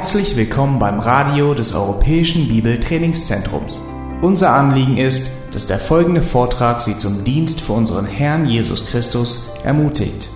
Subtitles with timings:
[0.00, 3.78] Herzlich willkommen beim Radio des Europäischen Bibeltrainingszentrums.
[4.22, 9.52] Unser Anliegen ist, dass der folgende Vortrag Sie zum Dienst für unseren Herrn Jesus Christus
[9.62, 10.30] ermutigt.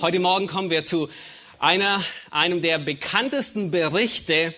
[0.00, 1.10] Heute Morgen kommen wir zu
[1.58, 2.00] einer,
[2.30, 4.54] einem der bekanntesten Berichte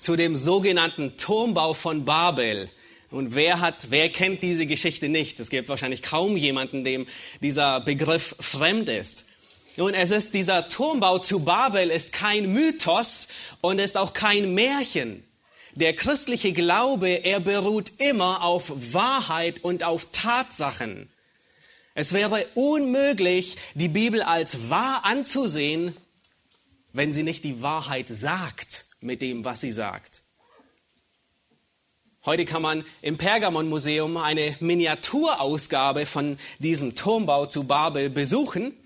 [0.00, 2.68] zu dem sogenannten Turmbau von Babel.
[3.10, 5.38] Und wer hat, wer kennt diese Geschichte nicht?
[5.38, 7.06] Es gibt wahrscheinlich kaum jemanden, dem
[7.40, 9.26] dieser Begriff fremd ist.
[9.76, 13.28] Nun, es ist dieser Turmbau zu Babel ist kein Mythos
[13.60, 15.22] und ist auch kein Märchen.
[15.74, 21.10] Der christliche Glaube, er beruht immer auf Wahrheit und auf Tatsachen.
[21.94, 25.94] Es wäre unmöglich, die Bibel als wahr anzusehen,
[26.94, 30.22] wenn sie nicht die Wahrheit sagt mit dem, was sie sagt.
[32.26, 38.76] Heute kann man im Pergamon-Museum eine Miniaturausgabe von diesem Turmbau zu Babel besuchen.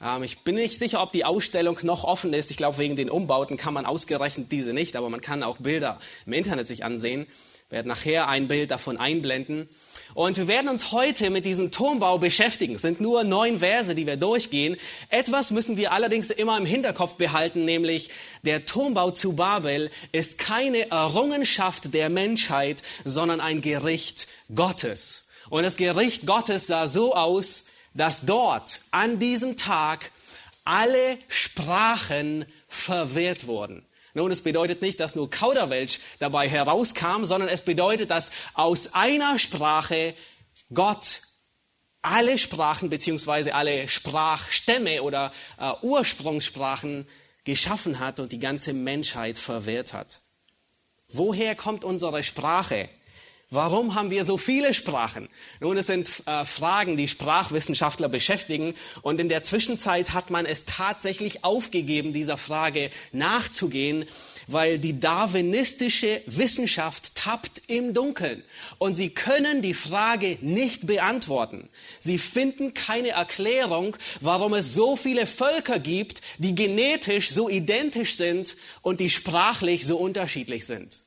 [0.00, 2.52] Ähm, ich bin nicht sicher, ob die Ausstellung noch offen ist.
[2.52, 5.98] Ich glaube, wegen den Umbauten kann man ausgerechnet diese nicht, aber man kann auch Bilder
[6.24, 7.26] im Internet sich ansehen.
[7.66, 9.68] Ich werde nachher ein Bild davon einblenden.
[10.14, 12.76] Und wir werden uns heute mit diesem Turmbau beschäftigen.
[12.76, 14.76] Es sind nur neun Verse, die wir durchgehen.
[15.10, 18.10] Etwas müssen wir allerdings immer im Hinterkopf behalten, nämlich
[18.42, 25.28] der Turmbau zu Babel ist keine Errungenschaft der Menschheit, sondern ein Gericht Gottes.
[25.50, 30.10] Und das Gericht Gottes sah so aus, dass dort an diesem Tag
[30.64, 33.87] alle Sprachen verwehrt wurden.
[34.18, 39.38] Nun, es bedeutet nicht, dass nur Kauderwelsch dabei herauskam, sondern es bedeutet, dass aus einer
[39.38, 40.12] Sprache
[40.74, 41.20] Gott
[42.02, 47.06] alle Sprachen beziehungsweise alle Sprachstämme oder äh, Ursprungssprachen
[47.44, 50.20] geschaffen hat und die ganze Menschheit verwehrt hat.
[51.10, 52.88] Woher kommt unsere Sprache?
[53.50, 55.26] Warum haben wir so viele Sprachen?
[55.60, 58.74] Nun, es sind äh, Fragen, die Sprachwissenschaftler beschäftigen.
[59.00, 64.04] Und in der Zwischenzeit hat man es tatsächlich aufgegeben, dieser Frage nachzugehen,
[64.48, 68.42] weil die darwinistische Wissenschaft tappt im Dunkeln.
[68.76, 71.70] Und sie können die Frage nicht beantworten.
[71.98, 78.56] Sie finden keine Erklärung, warum es so viele Völker gibt, die genetisch so identisch sind
[78.82, 81.00] und die sprachlich so unterschiedlich sind.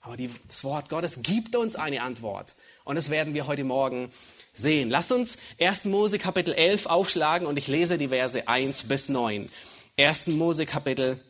[0.00, 2.54] Aber die, das Wort Gottes gibt uns eine Antwort.
[2.84, 4.10] Und das werden wir heute Morgen
[4.52, 4.90] sehen.
[4.90, 5.84] Lasst uns 1.
[5.84, 9.50] Mose Kapitel 11 aufschlagen und ich lese die Verse 1 bis 9.
[9.98, 10.28] 1.
[10.28, 11.20] Mose Kapitel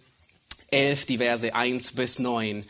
[0.71, 2.65] 11, die Verse 1 bis 9.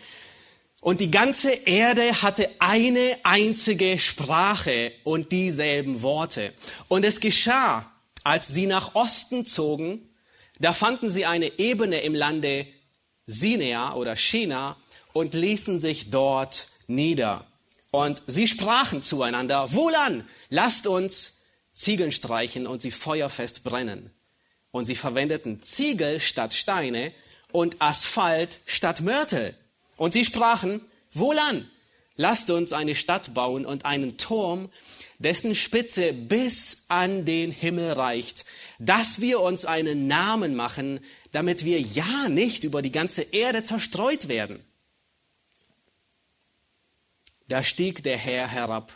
[0.80, 6.54] Und die ganze Erde hatte eine einzige Sprache und dieselben Worte.
[6.88, 7.92] Und es geschah,
[8.24, 10.08] als sie nach Osten zogen,
[10.58, 12.66] da fanden sie eine Ebene im Lande
[13.26, 14.76] Sinea oder China
[15.12, 17.46] und ließen sich dort nieder.
[17.90, 24.10] Und sie sprachen zueinander, wohlan, lasst uns Ziegeln streichen und sie feuerfest brennen.
[24.70, 27.12] Und sie verwendeten Ziegel statt Steine
[27.52, 29.54] und Asphalt statt Mörtel.
[29.96, 30.80] Und sie sprachen,
[31.12, 31.68] wohlan,
[32.16, 34.70] lasst uns eine Stadt bauen und einen Turm,
[35.18, 38.44] dessen Spitze bis an den Himmel reicht,
[38.78, 41.00] dass wir uns einen Namen machen,
[41.32, 44.64] damit wir ja nicht über die ganze Erde zerstreut werden.
[47.50, 48.92] Da stieg der Herr herab,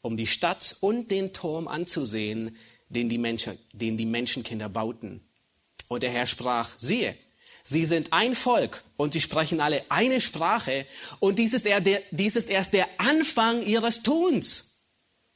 [0.00, 2.56] um die Stadt und den Turm anzusehen,
[2.88, 5.20] den die, Menschen, den die Menschenkinder bauten.
[5.86, 7.14] Und der Herr sprach, siehe,
[7.62, 10.86] sie sind ein Volk und sie sprechen alle eine Sprache
[11.20, 14.86] und dies ist, der, dies ist erst der Anfang ihres Tuns.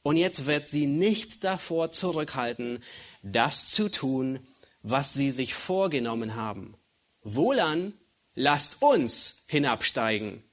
[0.01, 2.83] Und jetzt wird sie nichts davor zurückhalten,
[3.21, 4.39] das zu tun,
[4.81, 6.73] was sie sich vorgenommen haben.
[7.21, 7.93] Wohlan,
[8.33, 10.43] lasst uns hinabsteigen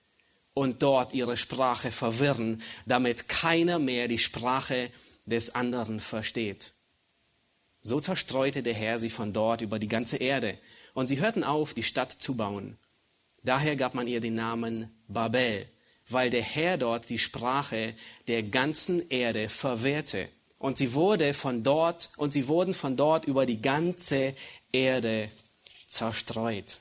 [0.55, 4.91] und dort ihre Sprache verwirren, damit keiner mehr die Sprache
[5.27, 6.73] des anderen versteht.
[7.83, 10.59] So zerstreute der Herr sie von dort über die ganze Erde,
[10.93, 12.77] und sie hörten auf, die Stadt zu bauen.
[13.43, 15.67] Daher gab man ihr den Namen Babel,
[16.09, 17.95] weil der Herr dort die Sprache
[18.27, 20.29] der ganzen Erde verwehrte.
[20.59, 24.35] Und sie wurde von dort, und sie wurden von dort über die ganze
[24.73, 25.31] Erde
[25.87, 26.79] zerstreut.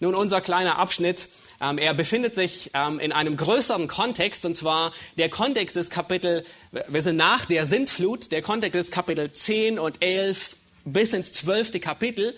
[0.00, 1.28] Nun, unser kleiner Abschnitt
[1.60, 6.44] ähm, er befindet sich ähm, in einem größeren Kontext, und zwar der Kontext ist Kapitel,
[6.88, 11.80] wir sind nach der Sintflut, der Kontext ist Kapitel 10 und 11 bis ins 12.
[11.80, 12.36] Kapitel.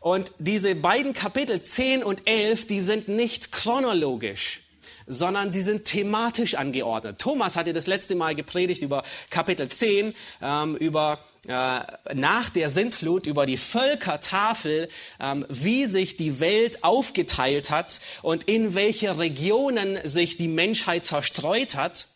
[0.00, 4.60] Und diese beiden Kapitel 10 und 11, die sind nicht chronologisch
[5.06, 7.18] sondern sie sind thematisch angeordnet.
[7.18, 11.80] Thomas hatte das letzte Mal gepredigt über Kapitel 10, ähm, über äh,
[12.14, 14.88] nach der Sintflut, über die Völkertafel,
[15.20, 21.76] ähm, wie sich die Welt aufgeteilt hat und in welche Regionen sich die Menschheit zerstreut
[21.76, 22.08] hat.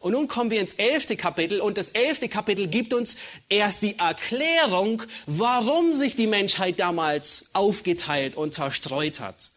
[0.00, 3.16] Und nun kommen wir ins elfte Kapitel und das elfte Kapitel gibt uns
[3.48, 9.53] erst die Erklärung, warum sich die Menschheit damals aufgeteilt und zerstreut hat.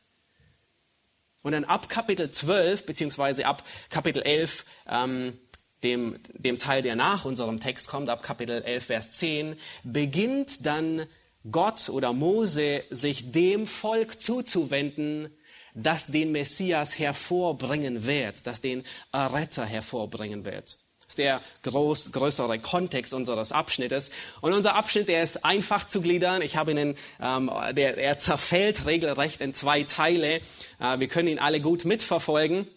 [1.47, 5.39] Und dann ab Kapitel 12, beziehungsweise ab Kapitel 11, ähm,
[5.81, 9.55] dem, dem Teil, der nach unserem Text kommt, ab Kapitel 11, Vers 10,
[9.85, 11.05] beginnt dann
[11.49, 15.29] Gott oder Mose sich dem Volk zuzuwenden,
[15.73, 18.83] das den Messias hervorbringen wird, das den
[19.13, 20.77] Erretter hervorbringen wird.
[21.07, 24.12] Das ist der groß, größere Kontext unseres Abschnittes.
[24.42, 26.42] Und unser Abschnitt, der ist einfach zu gliedern.
[26.42, 30.42] Ich habe ihn, ähm, der, er zerfällt regelrecht in zwei Teile.
[30.81, 32.68] Äh, wir können ihn alle gut mitverfolgen.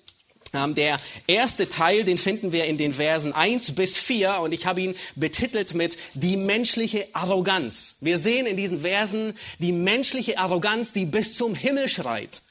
[0.53, 4.65] Ähm, der erste Teil, den finden wir in den Versen 1 bis 4 und ich
[4.65, 7.97] habe ihn betitelt mit die menschliche Arroganz.
[8.01, 12.43] Wir sehen in diesen Versen die menschliche Arroganz, die bis zum Himmel schreit.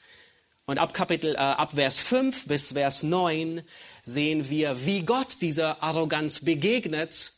[0.66, 3.62] Und ab Kapitel, äh, ab Vers 5 bis Vers 9
[4.02, 7.32] sehen wir, wie Gott dieser Arroganz begegnet,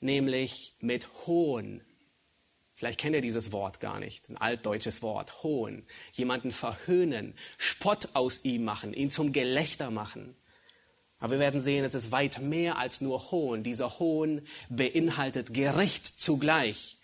[0.00, 1.82] nämlich mit Hohn.
[2.74, 5.86] Vielleicht kennt ihr dieses Wort gar nicht, ein altdeutsches Wort, Hohn.
[6.12, 10.36] Jemanden verhöhnen, Spott aus ihm machen, ihn zum Gelächter machen.
[11.18, 13.62] Aber wir werden sehen, es ist weit mehr als nur Hohn.
[13.62, 16.98] Dieser Hohn beinhaltet Gericht zugleich.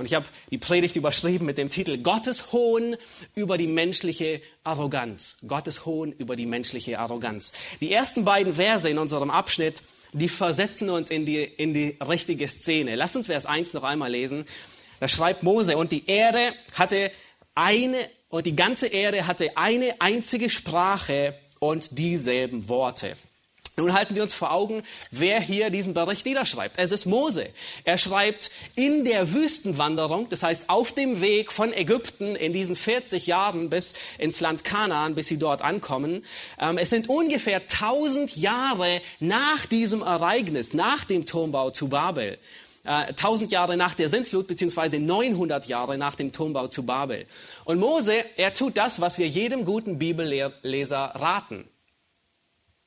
[0.00, 2.96] Und ich habe die Predigt überschrieben mit dem Titel Gottes Hohn
[3.34, 5.36] über die menschliche Arroganz.
[5.46, 7.52] Gottes Hohn über die menschliche Arroganz.
[7.82, 9.82] Die ersten beiden Verse in unserem Abschnitt,
[10.14, 12.96] die versetzen uns in die, in die richtige Szene.
[12.96, 14.46] Lass uns Vers 1 noch einmal lesen.
[15.00, 17.12] Da schreibt Mose, und die Erde hatte
[17.54, 17.98] eine,
[18.30, 23.18] und die ganze Erde hatte eine einzige Sprache und dieselben Worte.
[23.80, 26.78] Nun halten wir uns vor Augen, wer hier diesen Bericht niederschreibt.
[26.78, 27.48] Es ist Mose.
[27.84, 33.26] Er schreibt in der Wüstenwanderung, das heißt auf dem Weg von Ägypten in diesen 40
[33.26, 36.26] Jahren bis ins Land Kanaan, bis sie dort ankommen.
[36.60, 42.36] Ähm, es sind ungefähr 1000 Jahre nach diesem Ereignis, nach dem Turmbau zu Babel.
[42.84, 47.24] 1000 äh, Jahre nach der Sintflut, beziehungsweise 900 Jahre nach dem Turmbau zu Babel.
[47.64, 51.66] Und Mose, er tut das, was wir jedem guten Bibelleser raten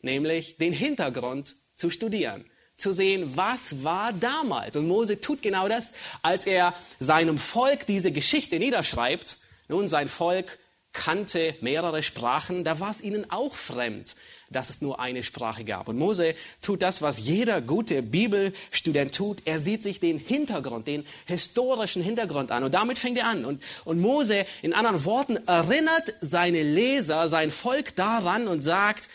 [0.03, 2.45] nämlich den Hintergrund zu studieren,
[2.77, 4.75] zu sehen, was war damals.
[4.75, 9.37] Und Mose tut genau das, als er seinem Volk diese Geschichte niederschreibt.
[9.67, 10.59] Nun, sein Volk
[10.93, 14.15] kannte mehrere Sprachen, da war es ihnen auch fremd,
[14.51, 15.87] dass es nur eine Sprache gab.
[15.87, 19.41] Und Mose tut das, was jeder gute Bibelstudent tut.
[19.45, 22.63] Er sieht sich den Hintergrund, den historischen Hintergrund an.
[22.63, 23.43] Und damit fängt er an.
[23.43, 29.09] Und, und Mose, in anderen Worten, erinnert seine Leser, sein Volk daran und sagt,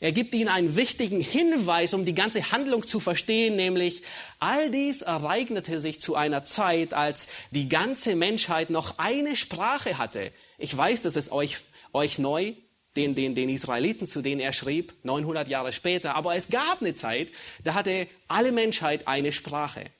[0.00, 4.02] er gibt ihnen einen wichtigen Hinweis, um die ganze Handlung zu verstehen, nämlich
[4.38, 10.30] all dies ereignete sich zu einer Zeit, als die ganze Menschheit noch eine Sprache hatte.
[10.56, 11.58] Ich weiß, das ist euch,
[11.92, 12.52] euch neu,
[12.94, 16.94] den, den, den Israeliten, zu denen er schrieb, 900 Jahre später, aber es gab eine
[16.94, 17.32] Zeit,
[17.64, 19.90] da hatte alle Menschheit eine Sprache.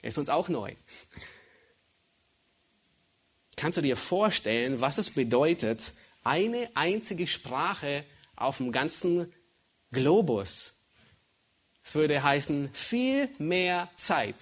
[0.00, 0.74] Ist uns auch neu.
[3.56, 5.92] Kannst du dir vorstellen, was es bedeutet,
[6.24, 8.04] eine einzige Sprache
[8.34, 9.32] auf dem ganzen
[9.92, 10.80] Globus.
[11.84, 14.36] Es würde heißen, viel mehr Zeit,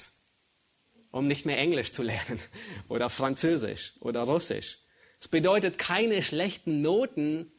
[1.10, 2.40] um nicht mehr Englisch zu lernen
[2.88, 4.78] oder Französisch oder Russisch.
[5.20, 7.52] Es bedeutet keine schlechten Noten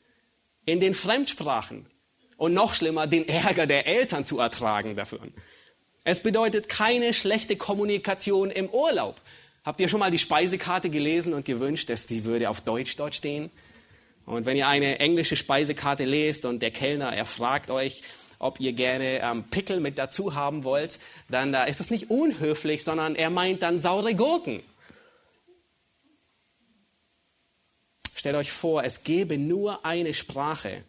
[0.65, 1.86] in den Fremdsprachen
[2.38, 5.19] und noch schlimmer, den Ärger der Eltern zu ertragen dafür.
[6.03, 9.21] Es bedeutet keine schlechte Kommunikation im Urlaub.
[9.63, 13.13] Habt ihr schon mal die Speisekarte gelesen und gewünscht, dass die würde auf Deutsch dort
[13.13, 13.51] stehen?
[14.25, 18.04] Und wenn ihr eine englische Speisekarte lest und der Kellner, er fragt euch,
[18.40, 21.00] ob ihr gerne ähm, Pickel mit dazu haben wollt,
[21.30, 24.63] dann äh, ist das nicht unhöflich, sondern er meint dann saure Gurken.
[28.16, 30.84] Stellt euch vor, es gäbe nur eine Sprache.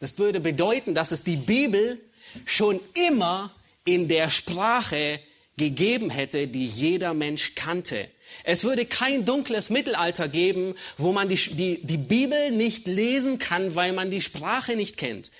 [0.00, 1.98] Das würde bedeuten, dass es die Bibel
[2.44, 3.54] schon immer
[3.84, 5.20] in der Sprache
[5.56, 8.08] gegeben hätte, die jeder Mensch kannte.
[8.42, 13.74] Es würde kein dunkles Mittelalter geben, wo man die, die, die Bibel nicht lesen kann,
[13.74, 15.30] weil man die Sprache nicht kennt.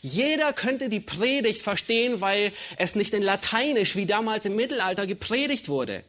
[0.00, 5.68] Jeder könnte die Predigt verstehen, weil es nicht in Lateinisch wie damals im Mittelalter gepredigt
[5.68, 6.04] wurde.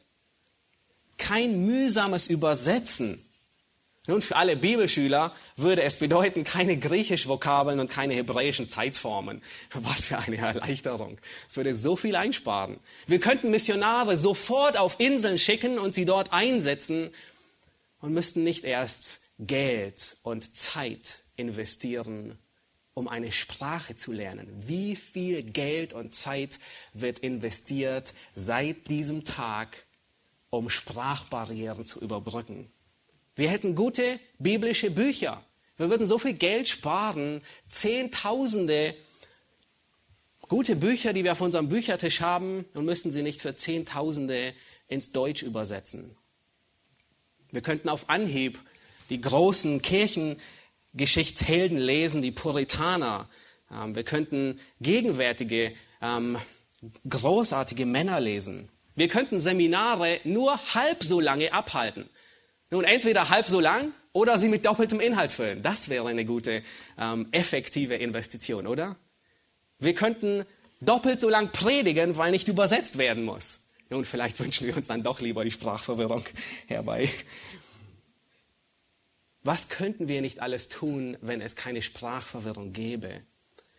[1.18, 3.24] Kein mühsames Übersetzen.
[4.10, 9.44] Nun, für alle Bibelschüler würde es bedeuten, keine griechischen Vokabeln und keine hebräischen Zeitformen.
[9.72, 11.20] Was für eine Erleichterung.
[11.48, 12.80] Es würde so viel einsparen.
[13.06, 17.12] Wir könnten Missionare sofort auf Inseln schicken und sie dort einsetzen
[18.02, 22.40] und müssten nicht erst Geld und Zeit investieren,
[22.96, 24.48] um eine Sprache zu lernen.
[24.66, 26.58] Wie viel Geld und Zeit
[26.94, 29.86] wird investiert seit diesem Tag,
[30.50, 32.72] um Sprachbarrieren zu überbrücken?
[33.40, 35.42] Wir hätten gute biblische Bücher.
[35.78, 38.96] Wir würden so viel Geld sparen, Zehntausende
[40.42, 44.54] gute Bücher, die wir auf unserem Büchertisch haben und müssen sie nicht für Zehntausende
[44.90, 46.18] ins Deutsch übersetzen.
[47.50, 48.60] Wir könnten auf Anhieb
[49.10, 53.30] die großen Kirchengeschichtshelden lesen, die Puritaner.
[53.72, 56.38] Ähm, wir könnten gegenwärtige, ähm,
[57.08, 58.68] großartige Männer lesen.
[58.96, 62.10] Wir könnten Seminare nur halb so lange abhalten.
[62.72, 65.62] Nun, entweder halb so lang oder sie mit doppeltem Inhalt füllen.
[65.62, 66.64] Das wäre eine gute,
[66.98, 68.96] ähm, effektive Investition, oder?
[69.80, 70.46] Wir könnten
[70.82, 73.72] doppelt so lang predigen, weil nicht übersetzt werden muss.
[73.90, 76.24] Nun, vielleicht wünschen wir uns dann doch lieber die Sprachverwirrung
[76.68, 77.10] herbei.
[79.44, 83.22] Was könnten wir nicht alles tun, wenn es keine Sprachverwirrung gäbe?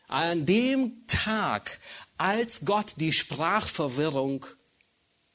[0.08, 1.78] An dem Tag,
[2.16, 4.46] als Gott die Sprachverwirrung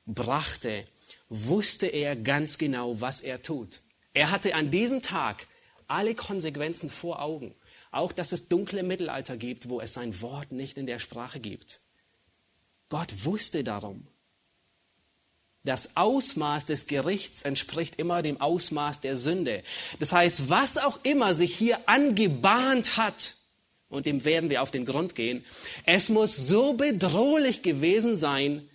[0.06, 0.86] brachte,
[1.30, 3.82] wusste er ganz genau, was er tut.
[4.14, 5.48] Er hatte an diesem Tag
[5.88, 7.56] alle Konsequenzen vor Augen.
[7.92, 11.80] Auch, dass es dunkle Mittelalter gibt, wo es sein Wort nicht in der Sprache gibt.
[12.90, 14.08] Gott wusste darum.
[15.64, 19.64] Das Ausmaß des Gerichts entspricht immer dem Ausmaß der Sünde.
[20.00, 23.36] Das heißt, was auch immer sich hier angebahnt hat,
[23.90, 25.44] und dem werden wir auf den Grund gehen,
[25.86, 28.70] es muss so bedrohlich gewesen sein,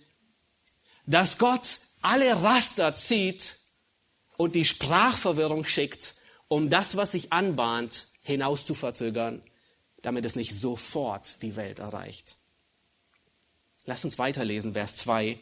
[1.05, 3.57] dass Gott alle Raster zieht
[4.37, 6.15] und die Sprachverwirrung schickt,
[6.47, 9.41] um das, was sich anbahnt, hinaus zu verzögern,
[10.01, 12.35] damit es nicht sofort die Welt erreicht.
[13.85, 15.39] Lass uns weiterlesen, Vers 2.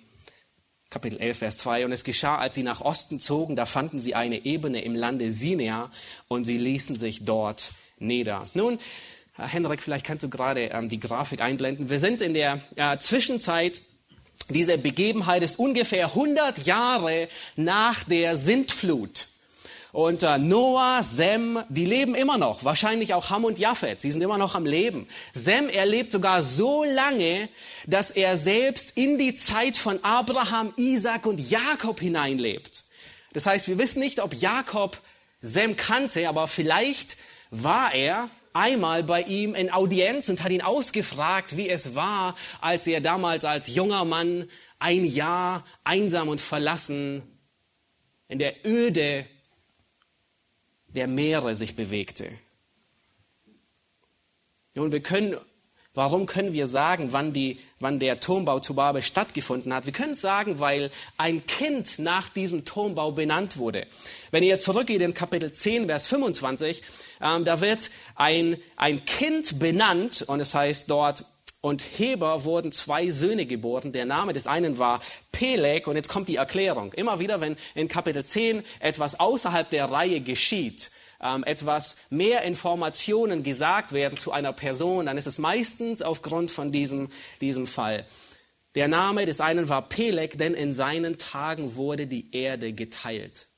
[0.89, 1.85] Kapitel 11, Vers 2.
[1.85, 5.31] Und es geschah, als sie nach Osten zogen, da fanden sie eine Ebene im Lande
[5.31, 5.91] Sinea
[6.27, 8.47] und sie ließen sich dort nieder.
[8.53, 8.79] Nun,
[9.35, 11.89] Henrik, vielleicht kannst du gerade ähm, die Grafik einblenden.
[11.89, 13.81] Wir sind in der äh, Zwischenzeit
[14.49, 19.27] diese Begebenheit ist ungefähr 100 Jahre nach der Sintflut.
[19.91, 22.63] Und äh, Noah, Sem, die leben immer noch.
[22.63, 24.01] Wahrscheinlich auch Ham und Japhet.
[24.01, 25.07] Sie sind immer noch am Leben.
[25.33, 27.49] Sem erlebt sogar so lange,
[27.87, 32.83] dass er selbst in die Zeit von Abraham, Isaac und Jakob hineinlebt.
[33.33, 34.99] Das heißt, wir wissen nicht, ob Jakob
[35.41, 37.17] Sem kannte, aber vielleicht
[37.49, 42.87] war er einmal bei ihm in Audienz und hat ihn ausgefragt, wie es war, als
[42.87, 47.23] er damals als junger Mann ein Jahr einsam und verlassen
[48.27, 49.25] in der Öde
[50.87, 52.31] der Meere sich bewegte.
[54.75, 55.35] Nun, wir können,
[55.93, 59.85] warum können wir sagen, wann, die, wann der Turmbau zu Babel stattgefunden hat?
[59.85, 63.87] Wir können sagen, weil ein Kind nach diesem Turmbau benannt wurde.
[64.31, 66.81] Wenn ihr zurückgeht in Kapitel 10, Vers 25,
[67.21, 71.25] ähm, da wird ein, ein Kind benannt und es heißt dort,
[71.61, 73.91] und Heber wurden zwei Söhne geboren.
[73.91, 75.01] Der Name des einen war
[75.33, 76.93] Peleg und jetzt kommt die Erklärung.
[76.93, 80.89] Immer wieder, wenn in Kapitel 10 etwas außerhalb der Reihe geschieht,
[81.21, 86.71] ähm, etwas mehr Informationen gesagt werden zu einer Person, dann ist es meistens aufgrund von
[86.71, 87.09] diesem,
[87.41, 88.05] diesem Fall.
[88.75, 93.48] Der Name des einen war Peleg, denn in seinen Tagen wurde die Erde geteilt.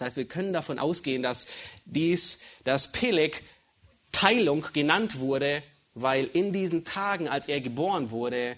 [0.00, 1.46] Das heißt, wir können davon ausgehen, dass
[1.84, 3.42] dies, dass Peleg
[4.12, 8.56] Teilung genannt wurde, weil in diesen Tagen, als er geboren wurde,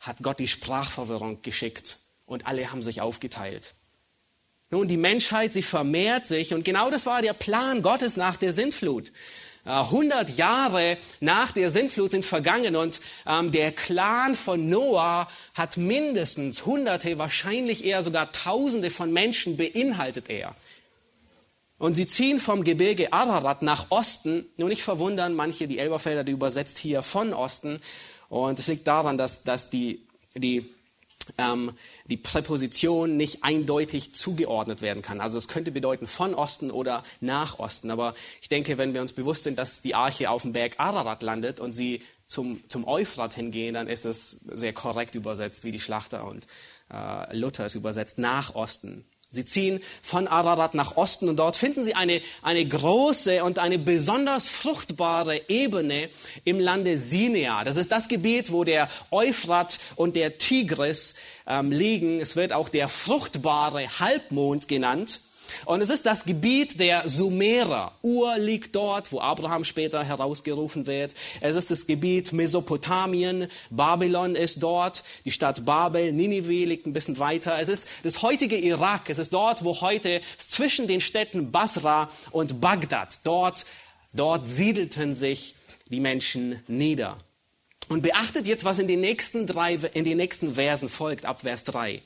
[0.00, 1.96] hat Gott die Sprachverwirrung geschickt
[2.26, 3.72] und alle haben sich aufgeteilt.
[4.68, 8.52] Nun, die Menschheit, sie vermehrt sich und genau das war der Plan Gottes nach der
[8.52, 9.12] Sintflut.
[9.64, 15.76] 100 äh, Jahre nach der Sintflut sind vergangen und ähm, der Clan von Noah hat
[15.76, 20.54] mindestens Hunderte, wahrscheinlich eher sogar Tausende von Menschen beinhaltet er.
[21.78, 24.46] Und sie ziehen vom Gebirge Ararat nach Osten.
[24.56, 27.80] Nur nicht verwundern, manche, die Elberfelder, die übersetzt hier von Osten.
[28.28, 30.73] Und es liegt daran, dass, dass die, die,
[31.38, 31.72] ähm,
[32.06, 35.20] die Präposition nicht eindeutig zugeordnet werden kann.
[35.20, 37.90] Also es könnte bedeuten von Osten oder nach Osten.
[37.90, 41.22] Aber ich denke, wenn wir uns bewusst sind, dass die Arche auf dem Berg Ararat
[41.22, 45.80] landet und sie zum, zum Euphrat hingehen, dann ist es sehr korrekt übersetzt, wie die
[45.80, 46.46] Schlachter und
[46.92, 49.04] äh, Luther es übersetzt, nach Osten.
[49.34, 53.78] Sie ziehen von Ararat nach Osten und dort finden sie eine, eine große und eine
[53.78, 56.08] besonders fruchtbare Ebene
[56.44, 57.64] im Lande Sinea.
[57.64, 62.20] Das ist das Gebiet, wo der Euphrat und der Tigris ähm, liegen.
[62.20, 65.20] Es wird auch der fruchtbare Halbmond genannt.
[65.64, 67.92] Und es ist das Gebiet der Sumerer.
[68.02, 71.14] Ur liegt dort, wo Abraham später herausgerufen wird.
[71.40, 73.48] Es ist das Gebiet Mesopotamien.
[73.70, 75.04] Babylon ist dort.
[75.24, 77.58] Die Stadt Babel, Ninive liegt ein bisschen weiter.
[77.58, 79.08] Es ist das heutige Irak.
[79.08, 83.64] Es ist dort, wo heute zwischen den Städten Basra und Bagdad, dort,
[84.12, 85.54] dort siedelten sich
[85.90, 87.18] die Menschen nieder.
[87.88, 91.64] Und beachtet jetzt, was in den nächsten drei, in den nächsten Versen folgt, ab Vers
[91.64, 92.02] 3.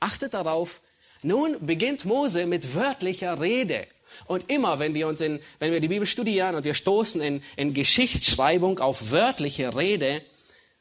[0.00, 0.80] Achtet darauf,
[1.22, 3.86] nun beginnt Mose mit wörtlicher Rede.
[4.26, 7.42] Und immer, wenn wir uns in, wenn wir die Bibel studieren und wir stoßen in,
[7.56, 10.22] in Geschichtsschreibung auf wörtliche Rede,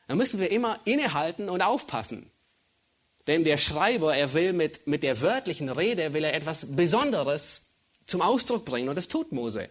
[0.08, 2.30] dann müssen wir immer innehalten und aufpassen.
[3.28, 8.22] Denn der Schreiber, er will mit, mit der wörtlichen Rede, will er etwas Besonderes zum
[8.22, 9.70] Ausdruck bringen und das tut Mose.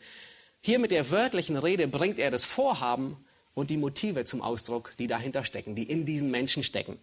[0.62, 3.17] Hier mit der wörtlichen Rede bringt er das Vorhaben
[3.55, 6.99] und die Motive zum Ausdruck, die dahinter stecken, die in diesen Menschen stecken.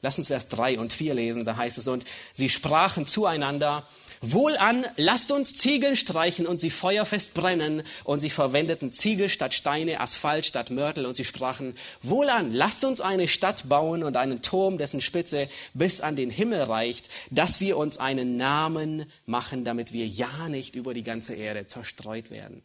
[0.00, 3.84] Lass uns Vers 3 und 4 lesen, da heißt es, und sie sprachen zueinander,
[4.20, 7.82] Wohlan, lasst uns Ziegel streichen und sie feuerfest brennen.
[8.04, 11.06] Und sie verwendeten Ziegel statt Steine, Asphalt statt Mörtel.
[11.06, 16.00] Und sie sprachen, Wohlan, lasst uns eine Stadt bauen und einen Turm, dessen Spitze bis
[16.00, 20.94] an den Himmel reicht, dass wir uns einen Namen machen, damit wir ja nicht über
[20.94, 22.62] die ganze Erde zerstreut werden.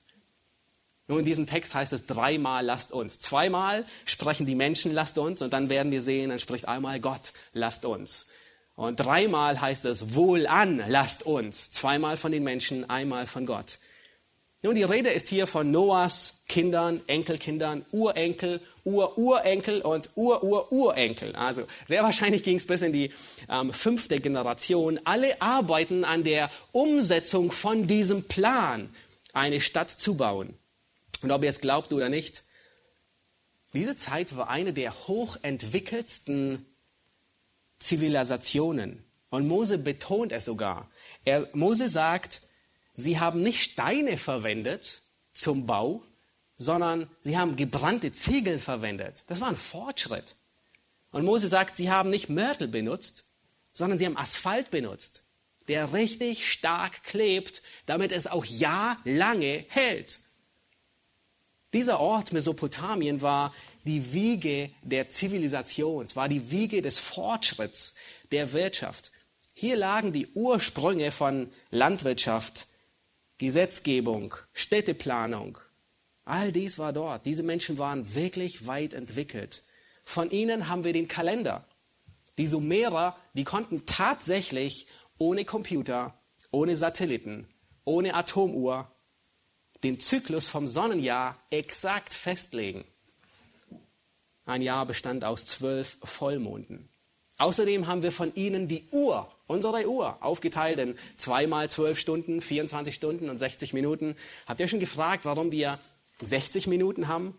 [1.07, 3.19] Nun, in diesem Text heißt es dreimal lasst uns.
[3.19, 7.33] Zweimal sprechen die Menschen lasst uns und dann werden wir sehen, dann spricht einmal Gott
[7.51, 8.27] lasst uns.
[8.75, 11.71] Und dreimal heißt es wohlan lasst uns.
[11.71, 13.79] Zweimal von den Menschen, einmal von Gott.
[14.65, 21.35] Nun, die Rede ist hier von Noahs Kindern, Enkelkindern, Urenkel, Ururenkel und Urururenkel.
[21.35, 23.11] Also sehr wahrscheinlich ging es bis in die
[23.49, 25.01] ähm, fünfte Generation.
[25.03, 28.89] Alle arbeiten an der Umsetzung von diesem Plan,
[29.33, 30.57] eine Stadt zu bauen.
[31.23, 32.43] Und ob ihr es glaubt oder nicht,
[33.73, 36.65] diese Zeit war eine der hochentwickelsten
[37.79, 39.03] Zivilisationen.
[39.29, 40.91] Und Mose betont es sogar.
[41.25, 42.41] Er, Mose sagt,
[42.93, 45.01] sie haben nicht Steine verwendet
[45.33, 46.03] zum Bau,
[46.57, 49.23] sondern sie haben gebrannte Ziegel verwendet.
[49.27, 50.35] Das war ein Fortschritt.
[51.11, 53.25] Und Mose sagt, sie haben nicht Mörtel benutzt,
[53.73, 55.23] sondern sie haben Asphalt benutzt,
[55.67, 60.19] der richtig stark klebt, damit es auch jahrelange hält.
[61.73, 63.51] Dieser Ort Mesopotamien war
[63.83, 67.95] die Wiege der Zivilisation, es war die Wiege des Fortschritts
[68.31, 69.11] der Wirtschaft.
[69.53, 72.67] Hier lagen die Ursprünge von Landwirtschaft,
[73.39, 75.57] Gesetzgebung, Städteplanung.
[76.25, 77.25] All dies war dort.
[77.25, 79.63] Diese Menschen waren wirklich weit entwickelt.
[80.03, 81.67] Von ihnen haben wir den Kalender.
[82.37, 86.19] Die Sumerer, die konnten tatsächlich ohne Computer,
[86.51, 87.47] ohne Satelliten,
[87.83, 88.92] ohne Atomuhr
[89.83, 92.85] den Zyklus vom Sonnenjahr exakt festlegen.
[94.45, 96.89] Ein Jahr bestand aus zwölf Vollmonden.
[97.37, 102.93] Außerdem haben wir von ihnen die Uhr, unsere Uhr, aufgeteilt in zweimal zwölf Stunden, 24
[102.93, 104.15] Stunden und 60 Minuten.
[104.45, 105.79] Habt ihr schon gefragt, warum wir
[106.21, 107.37] 60 Minuten haben?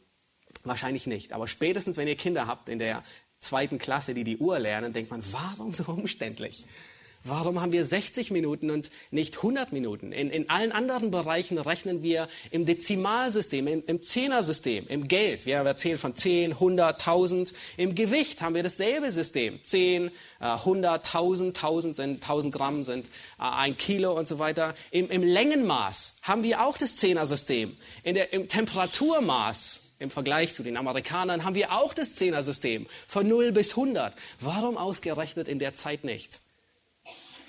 [0.64, 1.32] Wahrscheinlich nicht.
[1.32, 3.04] Aber spätestens, wenn ihr Kinder habt in der
[3.38, 6.64] zweiten Klasse, die die Uhr lernen, denkt man, warum so umständlich?
[7.26, 10.12] Warum haben wir 60 Minuten und nicht 100 Minuten?
[10.12, 15.46] In, in allen anderen Bereichen rechnen wir im Dezimalsystem, im, im Zehnersystem, im Geld.
[15.46, 17.54] Wir erzählen von 10, 100, 1000.
[17.78, 19.58] Im Gewicht haben wir dasselbe System.
[19.62, 23.08] 10, 100, 1000, 1000 sind 1000 Gramm sind äh,
[23.38, 24.74] ein Kilo und so weiter.
[24.90, 27.74] Im, im Längenmaß haben wir auch das Zehnersystem.
[28.02, 33.26] In der, Im Temperaturmaß im Vergleich zu den Amerikanern haben wir auch das Zehnersystem von
[33.26, 34.14] 0 bis 100.
[34.40, 36.43] Warum ausgerechnet in der Zeit nicht?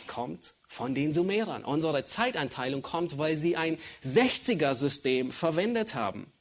[0.08, 1.64] Kommt von den Sumerern.
[1.64, 6.32] Unsere Zeiteinteilung kommt, weil sie ein 60er-System verwendet haben.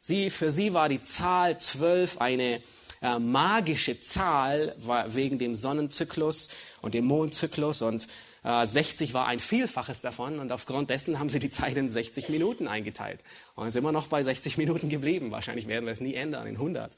[0.00, 2.62] Sie, für sie war die Zahl 12 eine
[3.02, 4.74] äh, magische Zahl
[5.08, 6.48] wegen dem Sonnenzyklus
[6.82, 8.08] und dem Mondzyklus und
[8.44, 12.28] äh, 60 war ein Vielfaches davon und aufgrund dessen haben sie die Zeit in 60
[12.28, 13.20] Minuten eingeteilt
[13.54, 15.30] und sind immer noch bei 60 Minuten geblieben.
[15.30, 16.96] Wahrscheinlich werden wir es nie ändern in 100.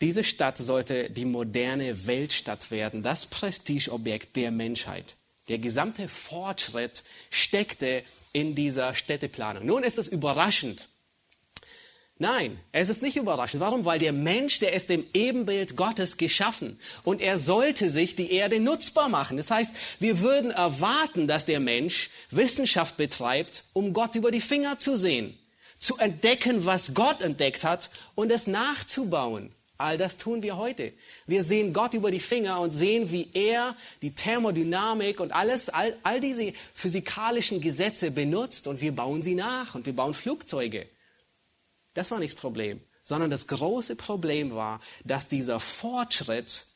[0.00, 5.16] Diese Stadt sollte die moderne Weltstadt werden, das Prestigeobjekt der Menschheit.
[5.48, 9.64] Der gesamte Fortschritt steckte in dieser Städteplanung.
[9.64, 10.88] Nun ist es überraschend.
[12.18, 13.60] Nein, es ist nicht überraschend.
[13.60, 13.84] Warum?
[13.84, 18.58] Weil der Mensch, der ist im Ebenbild Gottes geschaffen und er sollte sich die Erde
[18.58, 19.36] nutzbar machen.
[19.36, 24.78] Das heißt, wir würden erwarten, dass der Mensch Wissenschaft betreibt, um Gott über die Finger
[24.78, 25.38] zu sehen,
[25.78, 29.52] zu entdecken, was Gott entdeckt hat und es nachzubauen.
[29.78, 30.94] All das tun wir heute.
[31.26, 35.96] Wir sehen Gott über die Finger und sehen, wie er die Thermodynamik und alles, all,
[36.02, 40.88] all diese physikalischen Gesetze benutzt und wir bauen sie nach und wir bauen Flugzeuge.
[41.92, 46.66] Das war nicht das Problem, sondern das große Problem war, dass dieser Fortschritt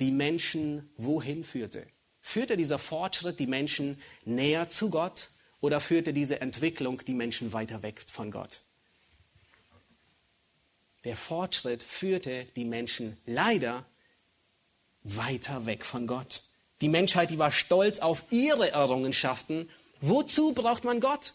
[0.00, 1.86] die Menschen wohin führte.
[2.20, 5.28] Führte dieser Fortschritt die Menschen näher zu Gott
[5.60, 8.63] oder führte diese Entwicklung die Menschen weiter weg von Gott?
[11.04, 13.84] Der Fortschritt führte die Menschen leider
[15.02, 16.42] weiter weg von Gott.
[16.80, 19.70] Die Menschheit, die war stolz auf ihre Errungenschaften.
[20.00, 21.34] Wozu braucht man Gott?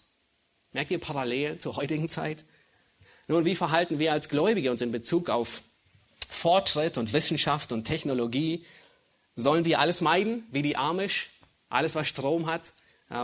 [0.71, 2.45] Merkt ihr parallel zur heutigen Zeit?
[3.27, 5.61] Nun, wie verhalten wir als Gläubige uns in Bezug auf
[6.27, 8.65] Fortschritt und Wissenschaft und Technologie?
[9.35, 11.29] Sollen wir alles meiden, wie die Amish?
[11.69, 12.73] Alles, was Strom hat,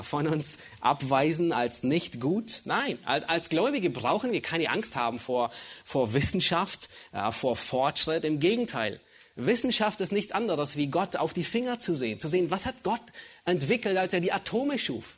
[0.01, 2.61] von uns abweisen als nicht gut.
[2.65, 5.51] Nein, als Gläubige brauchen wir keine Angst haben vor,
[5.83, 8.25] vor Wissenschaft, äh, vor Fortschritt.
[8.25, 8.99] Im Gegenteil.
[9.35, 12.19] Wissenschaft ist nichts anderes, wie Gott auf die Finger zu sehen.
[12.19, 13.01] Zu sehen, was hat Gott
[13.43, 15.17] entwickelt, als er die Atome schuf.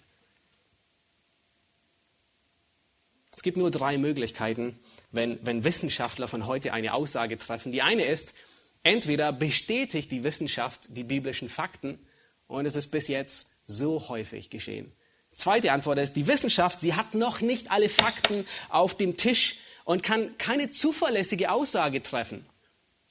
[3.35, 4.79] Es gibt nur drei Möglichkeiten,
[5.11, 7.71] wenn, wenn Wissenschaftler von heute eine Aussage treffen.
[7.71, 8.33] Die eine ist,
[8.81, 11.99] entweder bestätigt die Wissenschaft die biblischen Fakten
[12.47, 14.91] und es ist bis jetzt so häufig geschehen.
[15.33, 20.01] Zweite Antwort ist, die Wissenschaft, sie hat noch nicht alle Fakten auf dem Tisch und
[20.01, 22.45] kann keine zuverlässige Aussage treffen.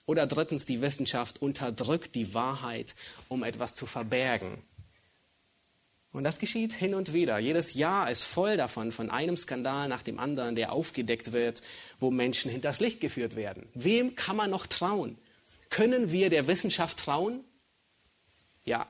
[0.07, 2.95] Oder drittens, die Wissenschaft unterdrückt die Wahrheit,
[3.29, 4.63] um etwas zu verbergen.
[6.13, 7.39] Und das geschieht hin und wieder.
[7.39, 11.63] Jedes Jahr ist voll davon, von einem Skandal nach dem anderen, der aufgedeckt wird,
[11.99, 13.69] wo Menschen hinters Licht geführt werden.
[13.75, 15.19] Wem kann man noch trauen?
[15.69, 17.45] Können wir der Wissenschaft trauen?
[18.65, 18.89] Ja,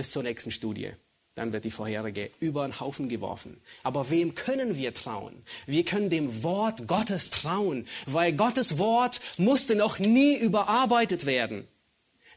[0.00, 0.92] bis zur nächsten Studie.
[1.34, 3.60] Dann wird die vorherige über den Haufen geworfen.
[3.82, 5.34] Aber wem können wir trauen?
[5.66, 11.68] Wir können dem Wort Gottes trauen, weil Gottes Wort musste noch nie überarbeitet werden.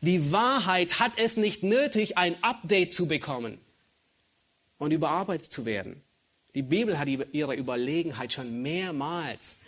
[0.01, 3.59] Die Wahrheit hat es nicht nötig, ein Update zu bekommen
[4.77, 6.03] und überarbeitet zu werden.
[6.55, 9.61] Die Bibel hat ihre Überlegenheit schon mehrmals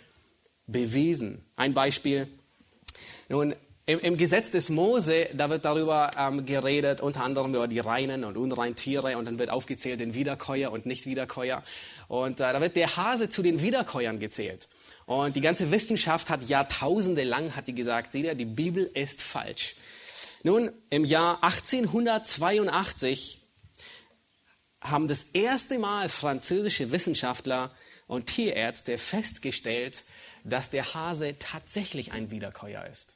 [0.66, 1.46] bewiesen.
[1.56, 2.28] Ein Beispiel.
[3.30, 3.54] Nun,
[3.86, 8.24] im, Im, Gesetz des Mose, da wird darüber ähm, geredet, unter anderem über die reinen
[8.24, 11.62] und unreinen Tiere und dann wird aufgezählt den Wiederkäuer und Nicht-Wiederkäuer.
[12.08, 14.66] Und äh, da wird der Hase zu den Wiederkäuern gezählt.
[15.06, 19.22] Und die ganze Wissenschaft hat Jahrtausende lang, hat sie gesagt, seht ihr, die Bibel ist
[19.22, 19.76] falsch.
[20.42, 23.40] Nun, im Jahr 1882
[24.80, 27.70] haben das erste Mal französische Wissenschaftler
[28.08, 30.02] und Tierärzte festgestellt,
[30.42, 33.15] dass der Hase tatsächlich ein Wiederkäuer ist.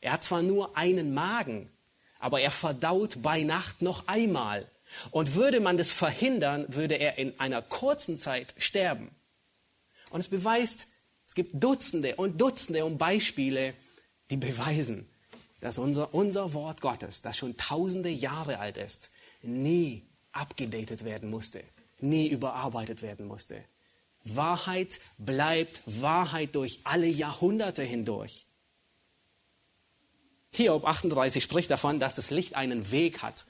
[0.00, 1.70] Er hat zwar nur einen Magen,
[2.18, 4.70] aber er verdaut bei Nacht noch einmal.
[5.10, 9.10] Und würde man das verhindern, würde er in einer kurzen Zeit sterben.
[10.10, 10.88] Und es beweist,
[11.26, 13.74] es gibt Dutzende und Dutzende um Beispiele,
[14.30, 15.06] die beweisen,
[15.60, 19.10] dass unser, unser Wort Gottes, das schon tausende Jahre alt ist,
[19.42, 21.62] nie abgedatet werden musste,
[22.00, 23.62] nie überarbeitet werden musste.
[24.24, 28.46] Wahrheit bleibt Wahrheit durch alle Jahrhunderte hindurch.
[30.50, 33.44] Hiob 38 spricht davon, dass das Licht einen Weg hat.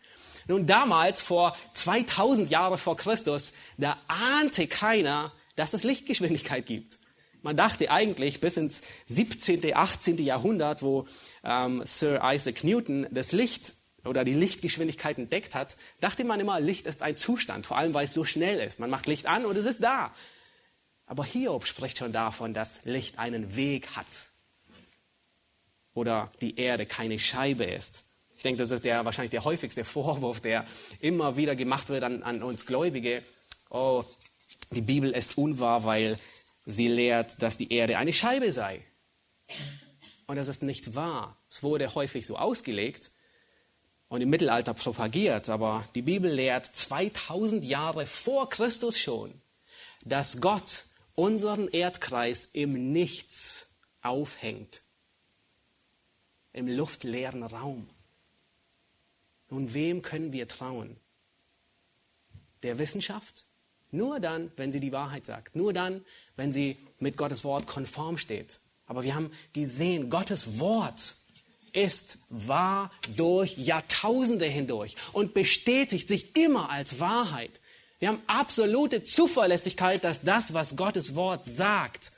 [0.47, 6.99] Nun damals, vor 2000 Jahren vor Christus, da ahnte keiner, dass es Lichtgeschwindigkeit gibt.
[7.43, 10.19] Man dachte eigentlich bis ins 17., 18.
[10.19, 11.07] Jahrhundert, wo
[11.45, 16.87] ähm, Sir Isaac Newton das Licht oder die Lichtgeschwindigkeit entdeckt hat, dachte man immer, Licht
[16.87, 18.81] ist ein Zustand, vor allem weil es so schnell ist.
[18.81, 20.15] Man macht Licht an und es ist da.
[21.07, 24.29] Aber Hiob spricht schon davon, dass Licht einen Weg hat
[25.99, 28.05] oder die Erde keine Scheibe ist.
[28.37, 30.65] Ich denke, das ist der, wahrscheinlich der häufigste Vorwurf, der
[31.01, 33.25] immer wieder gemacht wird an, an uns Gläubige.
[33.69, 34.05] Oh,
[34.71, 36.19] die Bibel ist unwahr, weil
[36.65, 38.85] sie lehrt, dass die Erde eine Scheibe sei.
[40.29, 41.37] Und das ist nicht wahr.
[41.51, 43.11] Es wurde häufig so ausgelegt
[44.09, 49.33] und im Mittelalter propagiert, aber die Bibel lehrt 2000 Jahre vor Christus schon,
[50.05, 50.85] dass Gott
[51.17, 54.83] unseren Erdkreis im Nichts aufhängt
[56.59, 57.89] im luftleeren Raum.
[59.49, 60.97] Nun, wem können wir trauen?
[62.63, 63.45] Der Wissenschaft?
[63.91, 65.57] Nur dann, wenn sie die Wahrheit sagt.
[65.57, 66.05] Nur dann,
[66.37, 68.61] wenn sie mit Gottes Wort konform steht.
[68.87, 71.15] Aber wir haben gesehen, Gottes Wort
[71.73, 77.61] ist wahr durch Jahrtausende hindurch und bestätigt sich immer als Wahrheit.
[77.99, 82.13] Wir haben absolute Zuverlässigkeit, dass das, was Gottes Wort sagt,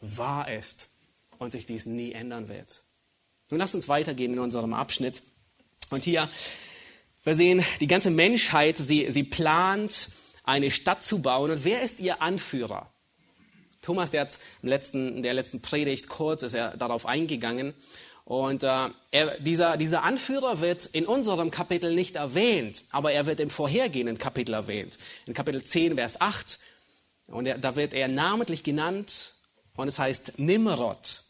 [0.00, 0.90] wahr ist
[1.38, 2.83] und sich dies nie ändern wird.
[3.54, 5.22] Nun lass uns weitergehen in unserem Abschnitt.
[5.88, 6.28] Und hier,
[7.22, 10.08] wir sehen, die ganze Menschheit, sie, sie plant,
[10.42, 11.52] eine Stadt zu bauen.
[11.52, 12.90] Und wer ist ihr Anführer?
[13.80, 17.74] Thomas, der hat im letzten, der letzten Predigt kurz ist er darauf eingegangen.
[18.24, 23.38] Und äh, er, dieser, dieser Anführer wird in unserem Kapitel nicht erwähnt, aber er wird
[23.38, 24.98] im vorhergehenden Kapitel erwähnt.
[25.26, 26.58] In Kapitel 10, Vers 8.
[27.28, 29.34] Und er, da wird er namentlich genannt
[29.76, 31.23] und es heißt Nimrod.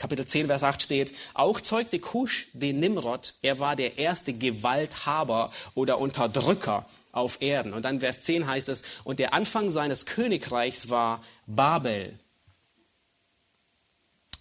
[0.00, 5.50] Kapitel 10, Vers 8 steht, auch zeugte Kusch den Nimrod, er war der erste Gewalthaber
[5.74, 7.74] oder Unterdrücker auf Erden.
[7.74, 12.18] Und dann Vers 10 heißt es, und der Anfang seines Königreichs war Babel.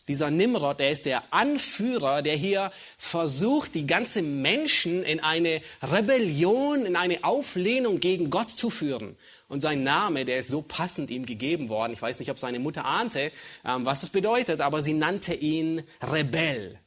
[0.09, 6.87] Dieser Nimrod, der ist der Anführer, der hier versucht, die ganze Menschen in eine Rebellion,
[6.87, 9.17] in eine Auflehnung gegen Gott zu führen.
[9.49, 11.93] Und sein Name, der ist so passend ihm gegeben worden.
[11.93, 13.31] Ich weiß nicht, ob seine Mutter ahnte,
[13.63, 16.79] ähm, was es bedeutet, aber sie nannte ihn Rebell.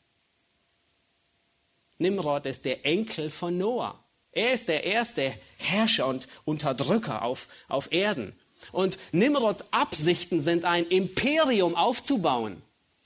[1.99, 4.03] Nimrod ist der Enkel von Noah.
[4.33, 8.35] Er ist der erste Herrscher und Unterdrücker auf, auf Erden.
[8.73, 12.63] Und Nimrod Absichten sind ein Imperium aufzubauen,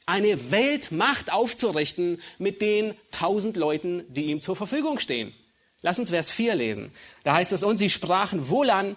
[0.06, 5.34] eine Weltmacht aufzurichten mit den tausend Leuten, die ihm zur Verfügung stehen.
[5.82, 6.92] Lass uns Vers 4 lesen.
[7.24, 8.96] Da heißt es, und sie sprachen wohlan,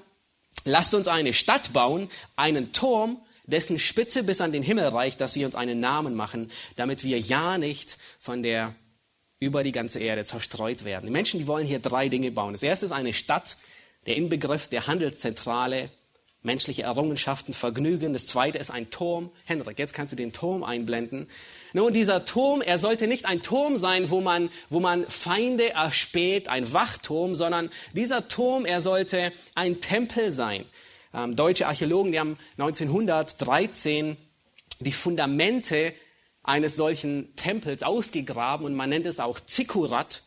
[0.64, 5.36] lasst uns eine Stadt bauen, einen Turm, dessen Spitze bis an den Himmel reicht, dass
[5.36, 8.76] wir uns einen Namen machen, damit wir ja nicht von der
[9.40, 11.06] über die ganze Erde zerstreut werden.
[11.06, 12.54] Die Menschen, die wollen hier drei Dinge bauen.
[12.54, 13.58] Das erste ist eine Stadt,
[14.06, 15.90] der Inbegriff der Handelszentrale,
[16.42, 18.14] menschliche Errungenschaften, Vergnügen.
[18.14, 19.30] Das zweite ist ein Turm.
[19.44, 21.28] Henrik, jetzt kannst du den Turm einblenden.
[21.74, 26.48] Nun, dieser Turm, er sollte nicht ein Turm sein, wo man, wo man Feinde erspäht,
[26.48, 30.66] ein Wachturm, sondern dieser Turm, er sollte ein Tempel sein.
[31.14, 34.16] Ähm, deutsche Archäologen, die haben 1913
[34.80, 35.94] die Fundamente
[36.44, 40.24] eines solchen Tempels ausgegraben und man nennt es auch Zikurat.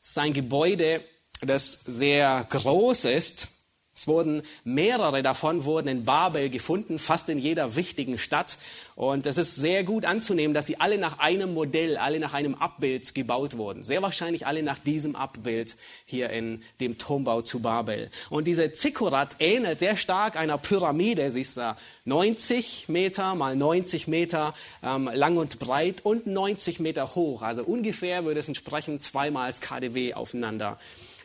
[0.00, 1.04] Es ist ein Gebäude,
[1.40, 3.59] das sehr groß ist
[4.00, 8.56] es wurden mehrere davon wurden in Babel gefunden, fast in jeder wichtigen Stadt.
[8.96, 12.54] Und es ist sehr gut anzunehmen, dass sie alle nach einem Modell, alle nach einem
[12.54, 13.82] Abbild gebaut wurden.
[13.82, 18.10] Sehr wahrscheinlich alle nach diesem Abbild hier in dem Turmbau zu Babel.
[18.30, 21.30] Und diese Zikkurat ähnelt sehr stark einer Pyramide.
[21.30, 21.60] Sie ist
[22.06, 27.42] 90 Meter mal 90 Meter ähm, lang und breit und 90 Meter hoch.
[27.42, 30.78] Also ungefähr würde es entsprechend zweimal das KDW aufeinander,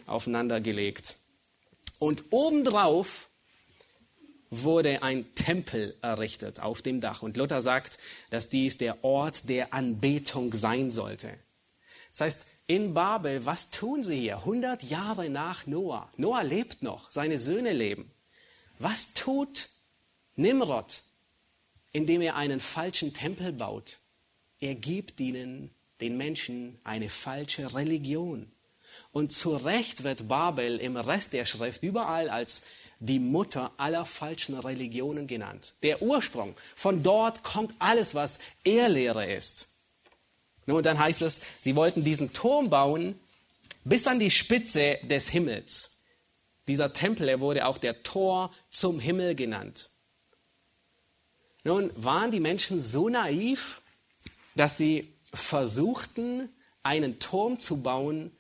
[0.08, 1.16] aufeinander gelegt.
[2.00, 3.30] Und obendrauf
[4.50, 7.22] wurde ein Tempel errichtet auf dem Dach.
[7.22, 7.98] Und Luther sagt,
[8.30, 11.38] dass dies der Ort der Anbetung sein sollte.
[12.12, 14.38] Das heißt, in Babel, was tun sie hier?
[14.38, 16.12] 100 Jahre nach Noah.
[16.18, 18.12] Noah lebt noch, seine Söhne leben.
[18.80, 19.70] Was tut
[20.36, 21.02] Nimrod,
[21.92, 24.00] indem er einen falschen Tempel baut?
[24.60, 25.70] Er gibt ihnen,
[26.02, 28.52] den Menschen, eine falsche Religion.
[29.16, 32.64] Und zu Recht wird Babel im Rest der Schrift überall als
[33.00, 35.76] die Mutter aller falschen Religionen genannt.
[35.84, 36.54] Der Ursprung.
[36.76, 39.70] Von dort kommt alles, was Ehrlehre ist.
[40.66, 43.18] Nun, dann heißt es, sie wollten diesen Turm bauen
[43.86, 45.92] bis an die Spitze des Himmels.
[46.68, 49.92] Dieser Tempel wurde auch der Tor zum Himmel genannt.
[51.64, 53.82] Nun, waren die Menschen so naiv,
[54.56, 56.50] dass sie versuchten,
[56.84, 58.36] einen Turm zu bauen,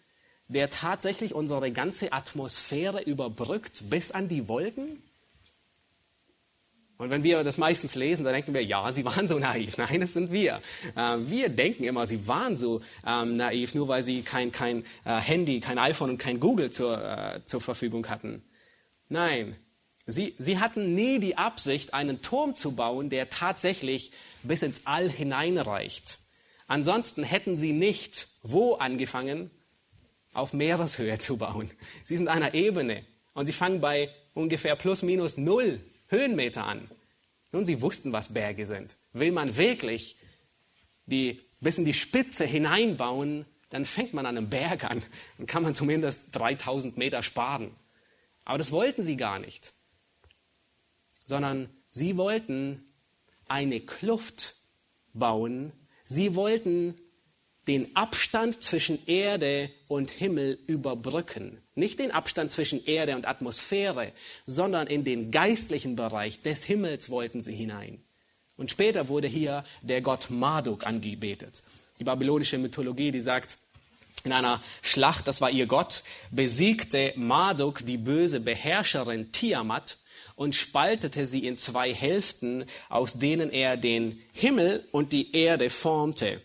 [0.48, 5.02] der tatsächlich unsere ganze Atmosphäre überbrückt bis an die Wolken?
[6.98, 9.78] Und wenn wir das meistens lesen, dann denken wir, ja, sie waren so naiv.
[9.78, 10.62] Nein, das sind wir.
[10.96, 15.20] Äh, wir denken immer, sie waren so ähm, naiv, nur weil sie kein, kein äh,
[15.20, 18.44] Handy, kein iPhone und kein Google zur, äh, zur Verfügung hatten.
[19.10, 19.58] Nein,
[20.06, 24.12] sie, sie hatten nie die Absicht, einen Turm zu bauen, der tatsächlich
[24.44, 26.20] bis ins All hineinreicht.
[26.68, 29.52] Ansonsten hätten sie nicht wo angefangen,
[30.36, 31.70] auf Meereshöhe zu bauen.
[32.04, 36.90] Sie sind einer Ebene und sie fangen bei ungefähr plus minus null Höhenmeter an.
[37.52, 38.98] Nun, sie wussten, was Berge sind.
[39.14, 40.18] Will man wirklich
[41.06, 45.02] die bis in die Spitze hineinbauen, dann fängt man an einem Berg an.
[45.38, 47.72] Dann kann man zumindest 3000 Meter sparen.
[48.44, 49.74] Aber das wollten sie gar nicht.
[51.26, 52.86] Sondern sie wollten
[53.48, 54.56] eine Kluft
[55.14, 55.72] bauen.
[56.04, 57.00] Sie wollten
[57.68, 61.62] den Abstand zwischen Erde und Himmel überbrücken.
[61.74, 64.12] Nicht den Abstand zwischen Erde und Atmosphäre,
[64.46, 68.04] sondern in den geistlichen Bereich des Himmels wollten sie hinein.
[68.58, 71.64] Und später wurde hier der Gott Marduk angebetet.
[72.00, 73.58] Die babylonische Mythologie, die sagt,
[74.24, 79.98] in einer Schlacht, das war ihr Gott, besiegte Marduk die böse Beherrscherin Tiamat
[80.36, 86.42] und spaltete sie in zwei Hälften, aus denen er den Himmel und die Erde formte.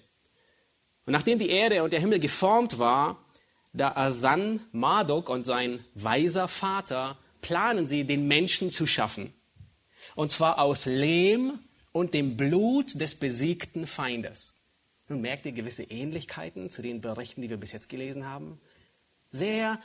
[1.07, 3.25] Und nachdem die Erde und der Himmel geformt war,
[3.73, 9.33] da ersann Marduk und sein weiser Vater, planen sie, den Menschen zu schaffen.
[10.15, 11.59] Und zwar aus Lehm
[11.93, 14.57] und dem Blut des besiegten Feindes.
[15.09, 18.61] Nun merkt ihr gewisse Ähnlichkeiten zu den Berichten, die wir bis jetzt gelesen haben.
[19.31, 19.81] Sehr,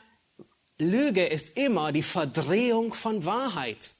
[0.78, 3.92] Lüge ist immer die Verdrehung von Wahrheit.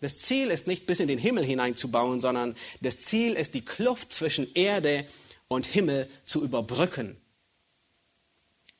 [0.00, 4.12] Das Ziel ist nicht bis in den Himmel hineinzubauen, sondern das Ziel ist die Kluft
[4.12, 5.06] zwischen Erde und
[5.48, 7.16] und Himmel zu überbrücken.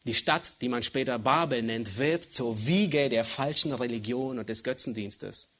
[0.05, 4.63] Die Stadt, die man später Babel nennt, wird zur Wiege der falschen Religion und des
[4.63, 5.57] Götzendienstes.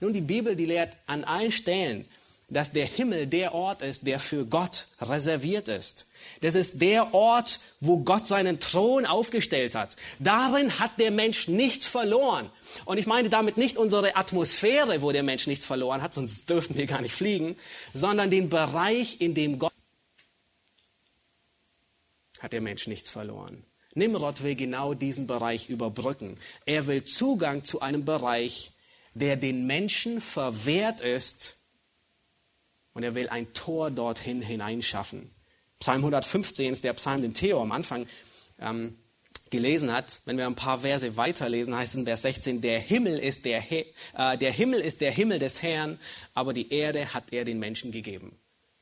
[0.00, 2.04] Nun, die Bibel, die lehrt an allen Stellen,
[2.50, 6.06] dass der Himmel der Ort ist, der für Gott reserviert ist.
[6.40, 9.96] Das ist der Ort, wo Gott seinen Thron aufgestellt hat.
[10.18, 12.50] Darin hat der Mensch nichts verloren.
[12.86, 16.76] Und ich meine damit nicht unsere Atmosphäre, wo der Mensch nichts verloren hat, sonst dürften
[16.76, 17.56] wir gar nicht fliegen,
[17.92, 19.72] sondern den Bereich, in dem Gott
[22.40, 23.64] hat der Mensch nichts verloren.
[23.94, 26.38] Nimrod will genau diesen Bereich überbrücken.
[26.66, 28.72] Er will Zugang zu einem Bereich,
[29.14, 31.56] der den Menschen verwehrt ist
[32.92, 35.30] und er will ein Tor dorthin hineinschaffen.
[35.80, 38.06] Psalm 115 ist der Psalm, den Theo am Anfang
[38.58, 38.98] ähm,
[39.50, 40.20] gelesen hat.
[40.24, 43.64] Wenn wir ein paar Verse weiterlesen, heißt es in Vers 16, der Himmel, ist der,
[43.70, 45.98] äh, der Himmel ist der Himmel des Herrn,
[46.34, 48.38] aber die Erde hat er den Menschen gegeben.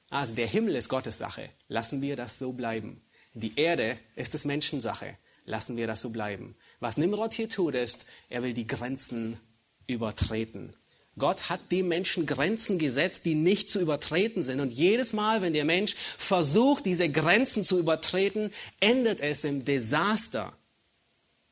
[0.08, 1.50] Also der Himmel ist Gottes Sache.
[1.68, 3.02] Lassen wir das so bleiben.
[3.36, 5.18] Die Erde ist des Menschen Sache.
[5.44, 6.56] Lassen wir das so bleiben.
[6.80, 9.38] Was Nimrod hier tut, ist, er will die Grenzen
[9.86, 10.74] übertreten.
[11.18, 14.60] Gott hat dem Menschen Grenzen gesetzt, die nicht zu übertreten sind.
[14.60, 20.54] Und jedes Mal, wenn der Mensch versucht, diese Grenzen zu übertreten, endet es im Desaster.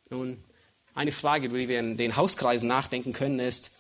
[0.09, 0.43] Nun,
[0.95, 3.77] eine Frage, über die wir in den Hauskreisen nachdenken können, ist,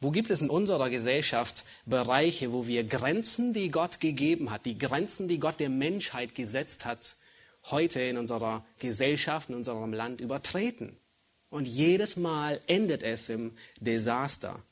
[0.00, 4.78] wo gibt es in unserer Gesellschaft Bereiche, wo wir Grenzen, die Gott gegeben hat, die
[4.78, 7.16] Grenzen, die Gott der Menschheit gesetzt hat,
[7.70, 10.96] heute in unserer Gesellschaft, in unserem Land übertreten?
[11.50, 14.62] Und jedes Mal endet es im Desaster.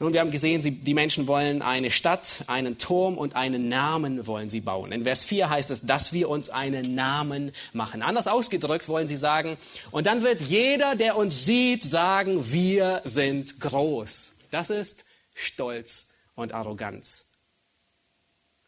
[0.00, 4.48] Nun, wir haben gesehen, die Menschen wollen eine Stadt, einen Turm und einen Namen wollen
[4.48, 4.92] sie bauen.
[4.92, 8.02] In Vers 4 heißt es, dass wir uns einen Namen machen.
[8.02, 9.56] Anders ausgedrückt wollen sie sagen,
[9.90, 14.34] und dann wird jeder, der uns sieht, sagen, wir sind groß.
[14.52, 17.27] Das ist Stolz und Arroganz.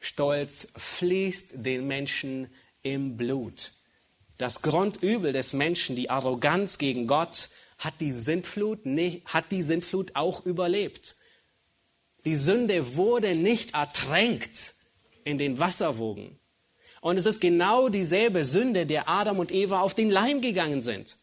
[0.00, 2.48] Stolz fließt den Menschen
[2.82, 3.72] im Blut.
[4.38, 8.80] Das Grundübel des Menschen, die Arroganz gegen Gott, hat die Sintflut,
[9.26, 11.16] hat die Sintflut auch überlebt.
[12.24, 14.74] Die Sünde wurde nicht ertränkt
[15.24, 16.38] in den Wasserwogen.
[17.00, 21.16] Und es ist genau dieselbe Sünde, der Adam und Eva auf den Leim gegangen sind.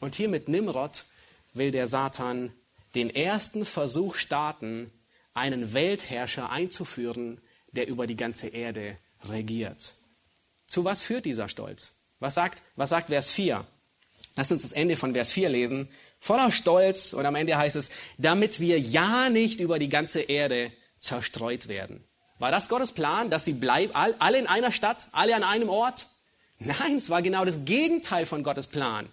[0.00, 1.04] Und hier mit Nimrod
[1.52, 2.52] will der Satan
[2.94, 4.92] den ersten Versuch starten,
[5.34, 7.40] einen Weltherrscher einzuführen,
[7.78, 8.98] der über die ganze Erde
[9.30, 9.94] regiert.
[10.66, 11.94] Zu was führt dieser Stolz?
[12.18, 13.64] Was sagt, was sagt Vers 4?
[14.34, 15.88] Lass uns das Ende von Vers 4 lesen
[16.18, 20.72] voller Stolz und am Ende heißt es, damit wir ja nicht über die ganze Erde
[20.98, 22.04] zerstreut werden.
[22.40, 26.06] War das Gottes Plan, dass sie bleiben, alle in einer Stadt, alle an einem Ort?
[26.58, 29.08] Nein, es war genau das Gegenteil von Gottes Plan.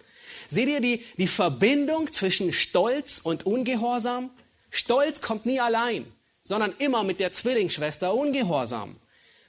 [0.48, 4.30] Seht ihr die, die Verbindung zwischen Stolz und Ungehorsam?
[4.70, 6.06] Stolz kommt nie allein,
[6.46, 8.96] sondern immer mit der Zwillingsschwester Ungehorsam.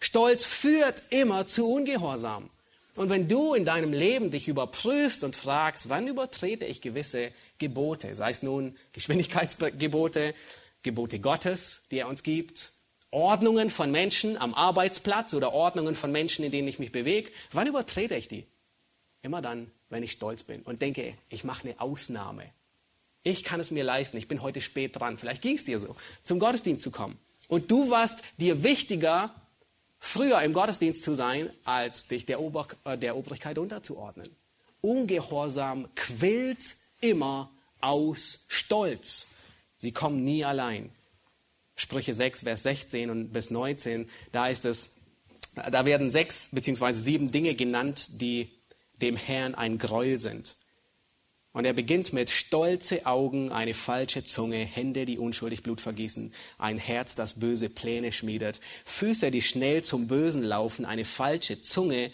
[0.01, 2.49] Stolz führt immer zu Ungehorsam.
[2.95, 8.15] Und wenn du in deinem Leben dich überprüfst und fragst, wann übertrete ich gewisse Gebote,
[8.15, 10.33] sei es nun Geschwindigkeitsgebote,
[10.81, 12.71] Gebote Gottes, die er uns gibt,
[13.11, 17.67] Ordnungen von Menschen am Arbeitsplatz oder Ordnungen von Menschen, in denen ich mich bewege, wann
[17.67, 18.47] übertrete ich die?
[19.21, 22.51] Immer dann, wenn ich stolz bin und denke, ich mache eine Ausnahme.
[23.27, 25.17] Ich kann es mir leisten, ich bin heute spät dran.
[25.17, 27.19] Vielleicht ging es dir so, zum Gottesdienst zu kommen.
[27.49, 29.35] Und du warst dir wichtiger
[29.99, 34.29] früher im Gottesdienst zu sein, als dich der, Ober äh, der Obrigkeit unterzuordnen.
[34.79, 36.63] Ungehorsam quillt
[37.01, 39.27] immer aus Stolz.
[39.77, 40.89] Sie kommen nie allein.
[41.75, 45.01] Sprüche 6, Vers 16 und bis 19, da ist es,
[45.53, 48.49] da werden sechs beziehungsweise sieben Dinge genannt, die
[49.01, 50.55] dem Herrn ein Gräuel sind.
[51.53, 56.77] Und er beginnt mit stolze Augen, eine falsche Zunge, Hände, die unschuldig Blut vergießen, ein
[56.77, 62.11] Herz, das böse Pläne schmiedet, Füße, die schnell zum Bösen laufen, eine falsche Zunge,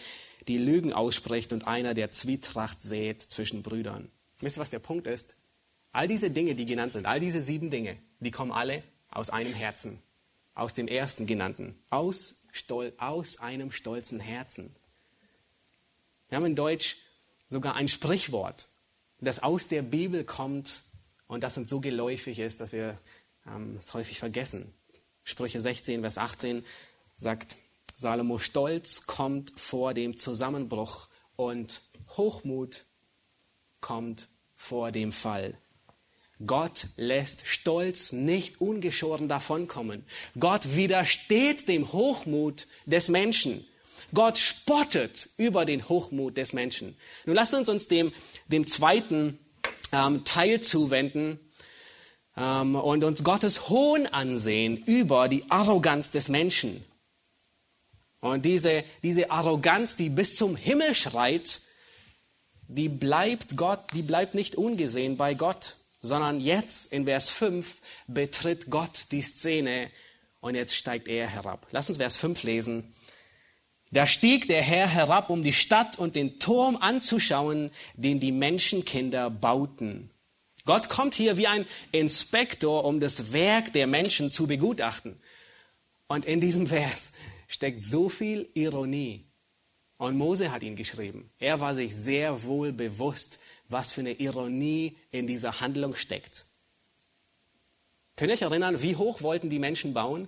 [0.48, 4.10] die Lügen ausspricht und einer, der Zwietracht sät zwischen Brüdern.
[4.40, 5.36] Wisst ihr, was der Punkt ist?
[5.92, 9.54] All diese Dinge, die genannt sind, all diese sieben Dinge, die kommen alle aus einem
[9.54, 10.02] Herzen,
[10.56, 14.76] aus dem ersten genannten, aus, Stol aus einem stolzen Herzen.
[16.30, 16.98] Wir haben in Deutsch
[17.50, 18.68] sogar ein Sprichwort,
[19.24, 20.84] das aus der Bibel kommt
[21.28, 22.98] und das uns so geläufig ist, dass wir
[23.48, 24.74] ähm, es häufig vergessen.
[25.24, 26.64] Sprüche 16, Vers 18
[27.16, 27.56] sagt
[27.96, 32.86] Salomo, Stolz kommt vor dem Zusammenbruch und Hochmut
[33.80, 35.58] kommt vor dem Fall.
[36.46, 40.04] Gott lässt Stolz nicht ungeschoren davonkommen.
[40.40, 43.66] Gott widersteht dem Hochmut des Menschen.
[44.14, 46.98] Gott spottet über den Hochmut des Menschen.
[47.26, 48.14] Nun lasst uns uns dem,
[48.48, 49.40] dem zweiten
[49.92, 51.40] ähm, Teil zuwenden
[52.38, 56.84] ähm, und uns Gottes Hohn ansehen über die Arroganz des Menschen.
[58.20, 61.62] Und diese, diese Arroganz, die bis zum Himmel schreit,
[62.68, 68.70] die bleibt Gott, die bleibt nicht ungesehen bei Gott, sondern jetzt in Vers 5 betritt
[68.70, 69.90] Gott die Szene
[70.42, 71.68] und jetzt steigt er herab.
[71.72, 72.94] Lass uns Vers 5 lesen.
[73.94, 79.30] Da stieg der Herr herab, um die Stadt und den Turm anzuschauen, den die Menschenkinder
[79.30, 80.10] bauten.
[80.66, 85.22] Gott kommt hier wie ein Inspektor, um das Werk der Menschen zu begutachten.
[86.08, 87.14] Und in diesem Vers
[87.48, 89.26] steckt so viel Ironie
[90.00, 91.30] Und Mose hat ihn geschrieben.
[91.38, 93.38] Er war sich sehr wohl bewusst,
[93.70, 96.48] was für eine Ironie in dieser Handlung steckt.
[98.16, 100.28] Könnt ihr euch erinnern, wie hoch wollten die Menschen bauen?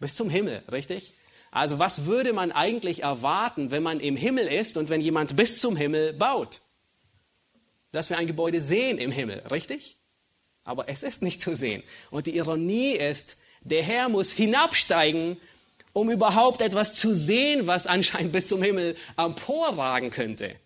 [0.00, 1.12] Bis zum Himmel, richtig?
[1.56, 5.58] Also was würde man eigentlich erwarten, wenn man im Himmel ist und wenn jemand bis
[5.58, 6.60] zum Himmel baut?
[7.92, 9.96] Dass wir ein Gebäude sehen im Himmel, richtig?
[10.64, 11.82] Aber es ist nicht zu sehen.
[12.10, 15.38] Und die Ironie ist, der Herr muss hinabsteigen,
[15.94, 20.56] um überhaupt etwas zu sehen, was anscheinend bis zum Himmel emporragen könnte.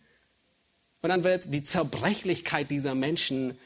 [1.02, 3.56] Und dann wird die Zerbrechlichkeit dieser Menschen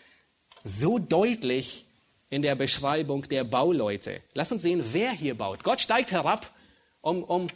[0.62, 1.86] so deutlich
[2.28, 4.20] in der Beschreibung der Bauleute.
[4.34, 5.64] Lass uns sehen, wer hier baut.
[5.64, 6.53] Gott steigt herab,
[7.04, 7.46] um, um,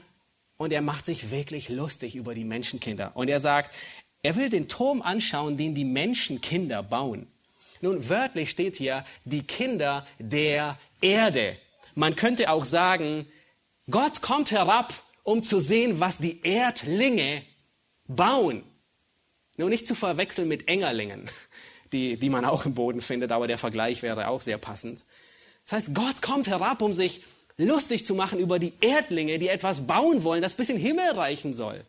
[0.57, 3.13] und er macht sich wirklich lustig über die Menschenkinder.
[3.15, 3.77] Und er sagt,
[4.23, 7.27] er will den Turm anschauen, den die Menschenkinder bauen.
[7.81, 11.57] Nun, wörtlich steht hier, die Kinder der Erde.
[11.95, 13.27] Man könnte auch sagen,
[13.89, 14.93] Gott kommt herab,
[15.23, 17.43] um zu sehen, was die Erdlinge
[18.07, 18.65] bauen.
[19.57, 21.29] Nur nicht zu verwechseln mit Engerlingen
[21.93, 25.05] die, die man auch im Boden findet, aber der Vergleich wäre auch sehr passend.
[25.65, 27.23] Das heißt, Gott kommt herab, um sich
[27.59, 31.11] lustig zu machen über die Erdlinge, die etwas bauen wollen, das bis in den Himmel
[31.11, 31.85] reichen soll.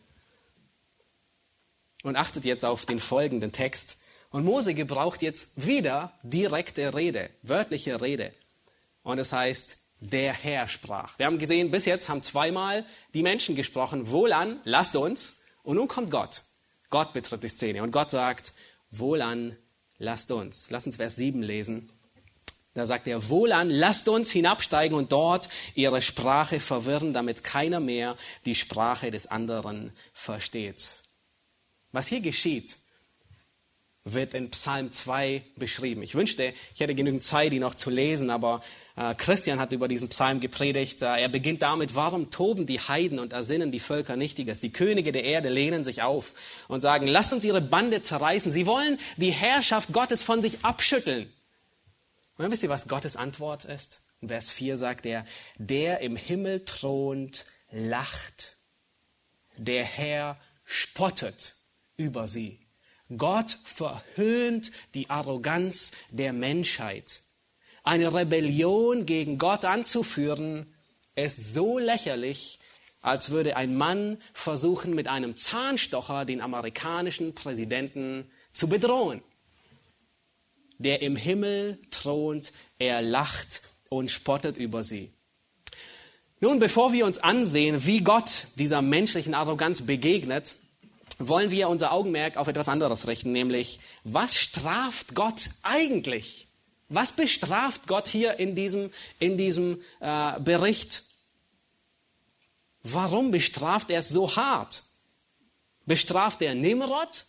[2.03, 4.01] Und achtet jetzt auf den folgenden Text.
[4.31, 8.33] Und Mose gebraucht jetzt wieder direkte Rede, wörtliche Rede.
[9.03, 11.17] Und es heißt, der Herr sprach.
[11.19, 15.43] Wir haben gesehen, bis jetzt haben zweimal die Menschen gesprochen, wohlan, lasst uns.
[15.63, 16.43] Und nun kommt Gott.
[16.89, 18.53] Gott betritt die Szene und Gott sagt,
[18.91, 19.57] wohlan,
[19.97, 20.69] lasst uns.
[20.69, 21.91] Lasst uns Vers 7 lesen.
[22.75, 28.15] Da sagt er, wohlan, lasst uns hinabsteigen und dort ihre Sprache verwirren, damit keiner mehr
[28.45, 31.03] die Sprache des anderen versteht.
[31.91, 32.77] Was hier geschieht,
[34.05, 36.03] wird in Psalm 2 beschrieben.
[36.03, 38.61] Ich wünschte, ich hätte genügend Zeit, die noch zu lesen, aber
[38.95, 41.01] äh, Christian hat über diesen Psalm gepredigt.
[41.01, 44.59] Äh, er beginnt damit, warum toben die Heiden und ersinnen die Völker Nichtiges?
[44.59, 46.33] Die Könige der Erde lehnen sich auf
[46.67, 48.51] und sagen, lasst uns ihre Bande zerreißen.
[48.51, 51.29] Sie wollen die Herrschaft Gottes von sich abschütteln.
[52.39, 53.99] Und dann wisst ihr, was Gottes Antwort ist?
[54.21, 55.25] In Vers 4 sagt er,
[55.57, 58.55] der im Himmel thront, lacht.
[59.57, 61.55] Der Herr spottet
[61.97, 62.61] über sie.
[63.17, 67.23] Gott verhöhnt die Arroganz der Menschheit.
[67.83, 70.73] Eine Rebellion gegen Gott anzuführen,
[71.15, 72.61] ist so lächerlich,
[73.01, 79.21] als würde ein Mann versuchen, mit einem Zahnstocher den amerikanischen Präsidenten zu bedrohen.
[80.79, 85.11] Der im Himmel thront, er lacht und spottet über sie.
[86.41, 90.55] Nun, bevor wir uns ansehen, wie Gott dieser menschlichen Arroganz begegnet,
[91.17, 96.47] wollen wir unser Augenmerk auf etwas anderes richten, nämlich was straft Gott eigentlich?
[96.87, 101.03] Was bestraft Gott hier in diesem, in diesem äh, Bericht?
[102.83, 104.83] Warum bestraft er es so hart?
[105.85, 107.25] Bestraft er Nimrod?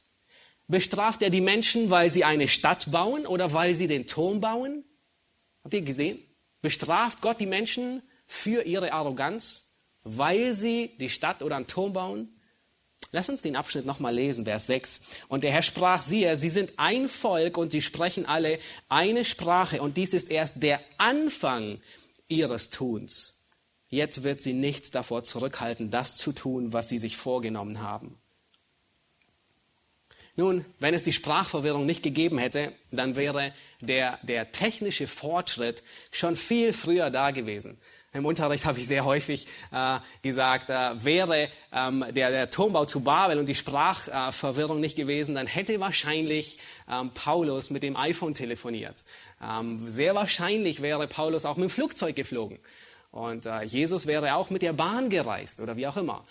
[0.70, 4.84] Bestraft er die Menschen, weil sie eine Stadt bauen oder weil sie den Turm bauen?
[5.64, 6.20] Habt ihr gesehen?
[6.62, 9.72] Bestraft Gott die Menschen für ihre Arroganz,
[10.04, 12.40] weil sie die Stadt oder einen Turm bauen?
[13.10, 15.06] Lass uns den Abschnitt nochmal lesen, Vers 6.
[15.26, 19.82] Und der Herr sprach, siehe, sie sind ein Volk und sie sprechen alle eine Sprache
[19.82, 21.80] und dies ist erst der Anfang
[22.28, 23.44] ihres Tuns.
[23.88, 28.19] Jetzt wird sie nichts davor zurückhalten, das zu tun, was sie sich vorgenommen haben.
[30.40, 36.34] Nun, wenn es die Sprachverwirrung nicht gegeben hätte, dann wäre der, der technische Fortschritt schon
[36.34, 37.76] viel früher da gewesen.
[38.14, 43.04] Im Unterricht habe ich sehr häufig äh, gesagt, äh, wäre ähm, der, der Turmbau zu
[43.04, 46.58] Babel und die Sprachverwirrung äh, nicht gewesen, dann hätte wahrscheinlich
[46.90, 49.04] ähm, Paulus mit dem iPhone telefoniert.
[49.42, 52.58] Ähm, sehr wahrscheinlich wäre Paulus auch mit dem Flugzeug geflogen.
[53.10, 56.24] Und äh, Jesus wäre auch mit der Bahn gereist oder wie auch immer.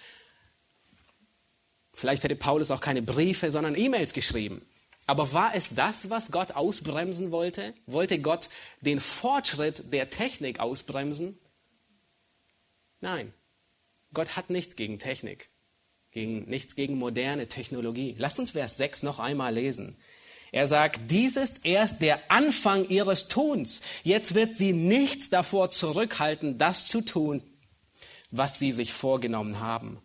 [2.00, 4.66] Vielleicht hätte Paulus auch keine Briefe, sondern E-Mails geschrieben.
[5.06, 7.74] Aber war es das, was Gott ausbremsen wollte?
[7.88, 8.48] Wollte Gott
[8.80, 11.38] den Fortschritt der Technik ausbremsen?
[13.02, 13.34] Nein,
[14.14, 15.50] Gott hat nichts gegen Technik,
[16.12, 18.16] gegen, nichts gegen moderne Technologie.
[18.18, 19.98] Lass uns Vers 6 noch einmal lesen.
[20.54, 23.82] Er sagt, dies ist erst der Anfang ihres Tuns.
[24.04, 27.44] Jetzt wird sie nichts davor zurückhalten, das zu tun,
[28.32, 30.02] was sie sich vorgenommen haben.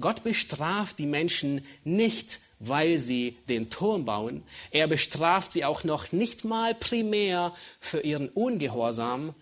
[0.00, 4.42] Gott bestraft die Menschen nicht, weil sie den Turm bauen.
[4.70, 9.34] Er bestraft sie auch noch nicht mal primär für ihren Ungehorsam,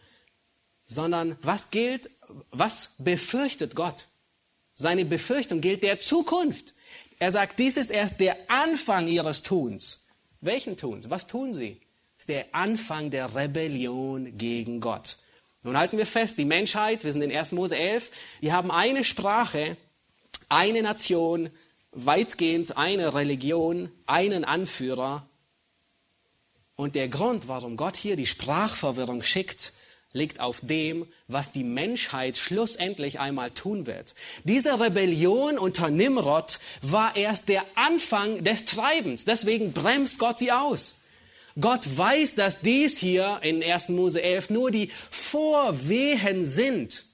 [0.87, 2.09] sondern was gilt,
[2.51, 4.07] was befürchtet Gott?
[4.75, 6.75] Seine Befürchtung gilt der Zukunft.
[7.19, 10.07] Er sagt, dies ist erst der Anfang ihres Tuns.
[10.41, 11.09] Welchen Tuns?
[11.09, 11.81] Was tun sie?
[12.17, 15.17] Das ist der Anfang der Rebellion gegen Gott.
[15.63, 17.53] Nun halten wir fest, die Menschheit, wir sind in 1.
[17.53, 18.11] Mose 11,
[18.43, 19.77] die haben eine Sprache
[20.49, 21.51] eine Nation,
[21.93, 25.29] weitgehend eine Religion, einen Anführer.
[26.75, 29.73] Und der Grund, warum Gott hier die Sprachverwirrung schickt,
[30.13, 34.15] liegt auf dem, was die Menschheit schlussendlich einmal tun wird.
[34.45, 39.25] Diese Rebellion unter Nimrod war erst der Anfang des Treibens.
[39.25, 41.03] Deswegen bremst Gott sie aus.
[41.59, 43.91] Gott weiß, dass dies hier in 1.
[43.91, 47.05] Mose 11 nur die Vorwehen sind.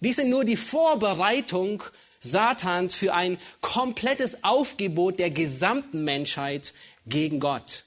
[0.00, 1.82] Dies sind nur die Vorbereitung
[2.24, 6.72] Satans für ein komplettes Aufgebot der gesamten Menschheit
[7.06, 7.84] gegen Gott.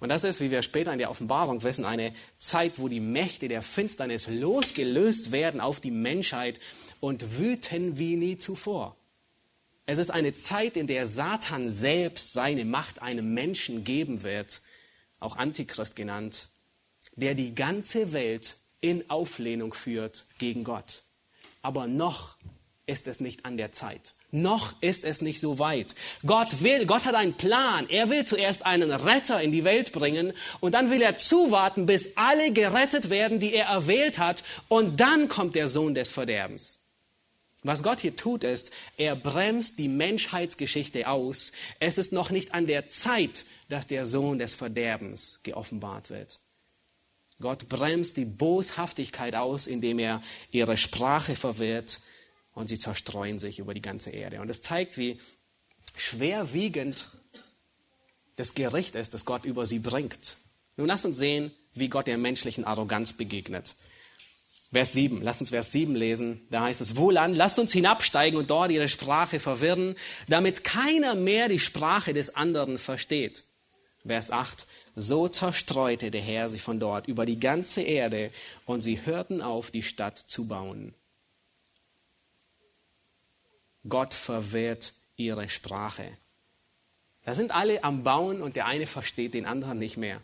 [0.00, 3.48] Und das ist, wie wir später in der Offenbarung wissen, eine Zeit, wo die Mächte
[3.48, 6.60] der Finsternis losgelöst werden auf die Menschheit
[7.00, 8.96] und wüten wie nie zuvor.
[9.86, 14.62] Es ist eine Zeit, in der Satan selbst seine Macht einem Menschen geben wird,
[15.20, 16.48] auch Antichrist genannt,
[17.14, 21.02] der die ganze Welt in Auflehnung führt gegen Gott.
[21.62, 22.36] Aber noch
[22.86, 24.14] ist es nicht an der Zeit.
[24.30, 25.94] Noch ist es nicht so weit.
[26.26, 27.88] Gott will, Gott hat einen Plan.
[27.88, 32.16] Er will zuerst einen Retter in die Welt bringen und dann will er zuwarten, bis
[32.16, 36.80] alle gerettet werden, die er erwählt hat und dann kommt der Sohn des Verderbens.
[37.62, 41.52] Was Gott hier tut ist, er bremst die Menschheitsgeschichte aus.
[41.80, 46.40] Es ist noch nicht an der Zeit, dass der Sohn des Verderbens geoffenbart wird.
[47.40, 52.00] Gott bremst die Boshaftigkeit aus, indem er ihre Sprache verwirrt
[52.54, 54.40] und sie zerstreuen sich über die ganze Erde.
[54.40, 55.18] Und es zeigt, wie
[55.96, 57.08] schwerwiegend
[58.36, 60.38] das Gericht ist, das Gott über sie bringt.
[60.76, 63.74] Nun lass uns sehen, wie Gott der menschlichen Arroganz begegnet.
[64.72, 66.48] Vers 7, lass uns Vers 7 lesen.
[66.50, 69.94] Da heißt es, wohlan, lasst uns hinabsteigen und dort ihre Sprache verwirren,
[70.28, 73.44] damit keiner mehr die Sprache des anderen versteht.
[74.04, 78.30] Vers 8, so zerstreute der Herr sie von dort über die ganze Erde
[78.66, 80.94] und sie hörten auf, die Stadt zu bauen.
[83.88, 86.16] Gott verwehrt ihre Sprache.
[87.24, 90.20] Da sind alle am Bauen und der eine versteht den anderen nicht mehr.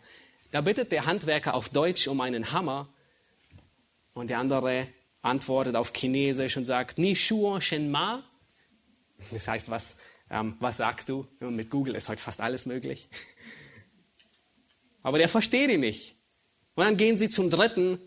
[0.51, 2.89] Da bittet der Handwerker auf Deutsch um einen Hammer
[4.13, 4.87] und der andere
[5.21, 8.23] antwortet auf Chinesisch und sagt, Ni shuo shen ma.
[9.31, 9.99] Das heißt, was,
[10.29, 11.27] ähm, was sagst du?
[11.39, 13.09] Mit Google ist heute fast alles möglich.
[15.03, 16.15] Aber der versteht ihn nicht.
[16.75, 17.99] Und dann gehen sie zum Dritten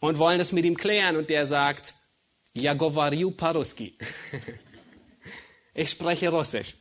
[0.00, 1.94] und wollen das mit ihm klären und der sagt,
[2.54, 3.96] Ja govariu paruski.
[5.74, 6.74] Ich spreche Russisch.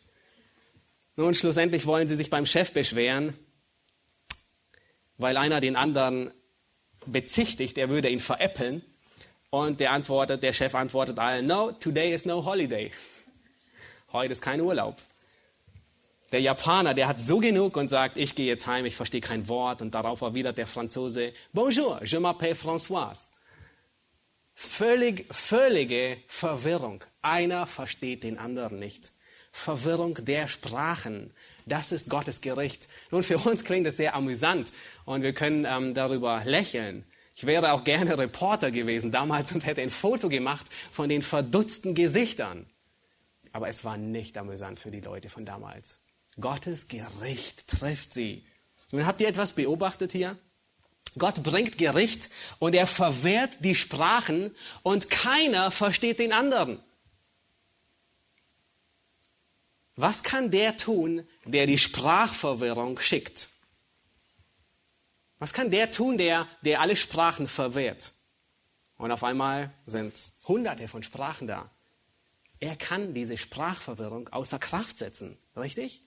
[1.15, 3.33] Nun, schlussendlich wollen sie sich beim Chef beschweren,
[5.17, 6.31] weil einer den anderen
[7.05, 8.83] bezichtigt, er würde ihn veräppeln.
[9.49, 12.91] Und der antwortet, der Chef antwortet allen, no, today is no holiday.
[14.11, 14.97] Heute ist kein Urlaub.
[16.31, 19.47] Der Japaner, der hat so genug und sagt, ich gehe jetzt heim, ich verstehe kein
[19.47, 19.81] Wort.
[19.81, 23.31] Und darauf erwidert der Franzose, bonjour, je m'appelle Françoise.
[24.59, 27.03] Völlig, völlige Verwirrung.
[27.21, 29.11] Einer versteht den anderen nicht.
[29.51, 31.31] Verwirrung der Sprachen.
[31.67, 32.87] Das ist Gottes Gericht.
[33.11, 34.73] Nun, für uns klingt es sehr amüsant
[35.05, 37.05] und wir können ähm, darüber lächeln.
[37.35, 41.93] Ich wäre auch gerne Reporter gewesen damals und hätte ein Foto gemacht von den verdutzten
[41.93, 42.65] Gesichtern.
[43.51, 46.01] Aber es war nicht amüsant für die Leute von damals.
[46.39, 48.43] Gottes Gericht trifft sie.
[48.91, 50.35] Nun habt ihr etwas beobachtet hier?
[51.17, 56.79] Gott bringt Gericht und er verwehrt die Sprachen und keiner versteht den anderen.
[59.95, 63.49] Was kann der tun, der die Sprachverwirrung schickt?
[65.39, 68.11] Was kann der tun, der, der alle Sprachen verwehrt?
[68.97, 70.15] Und auf einmal sind
[70.47, 71.69] hunderte von Sprachen da.
[72.59, 76.06] Er kann diese Sprachverwirrung außer Kraft setzen, richtig?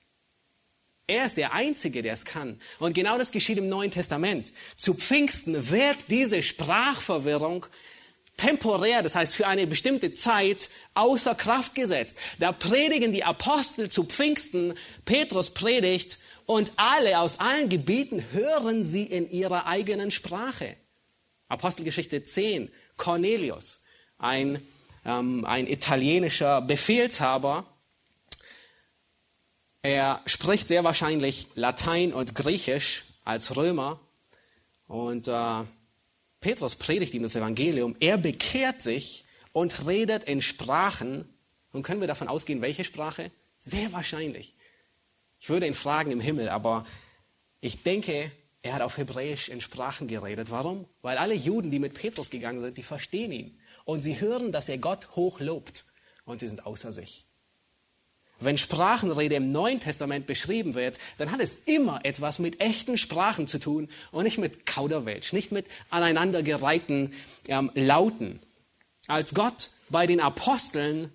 [1.07, 2.61] Er ist der Einzige, der es kann.
[2.79, 4.53] Und genau das geschieht im Neuen Testament.
[4.77, 7.67] Zu Pfingsten wird diese Sprachverwirrung
[8.37, 12.19] temporär, das heißt für eine bestimmte Zeit, außer Kraft gesetzt.
[12.39, 14.75] Da predigen die Apostel zu Pfingsten,
[15.05, 20.77] Petrus predigt und alle aus allen Gebieten hören sie in ihrer eigenen Sprache.
[21.49, 23.83] Apostelgeschichte 10, Cornelius,
[24.19, 24.63] ein,
[25.05, 27.67] ähm, ein italienischer Befehlshaber,
[29.83, 33.99] er spricht sehr wahrscheinlich Latein und Griechisch als Römer.
[34.87, 35.65] Und äh,
[36.41, 37.97] Petrus predigt ihm das Evangelium.
[38.01, 41.29] Er bekehrt sich und redet in Sprachen.
[41.73, 43.31] Und können wir davon ausgehen, welche Sprache?
[43.59, 44.55] Sehr wahrscheinlich.
[45.39, 46.85] Ich würde ihn fragen im Himmel, aber
[47.61, 48.31] ich denke,
[48.63, 50.51] er hat auf Hebräisch in Sprachen geredet.
[50.51, 50.87] Warum?
[51.01, 53.59] Weil alle Juden, die mit Petrus gegangen sind, die verstehen ihn.
[53.85, 55.85] Und sie hören, dass er Gott hoch lobt.
[56.27, 57.30] Und sie sind außer sich.
[58.41, 63.47] Wenn Sprachenrede im Neuen Testament beschrieben wird, dann hat es immer etwas mit echten Sprachen
[63.47, 67.13] zu tun und nicht mit Kauderwelsch, nicht mit aneinandergereihten
[67.49, 68.41] ähm, Lauten.
[69.07, 71.13] Als Gott bei den Aposteln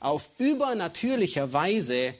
[0.00, 2.14] auf übernatürliche Weise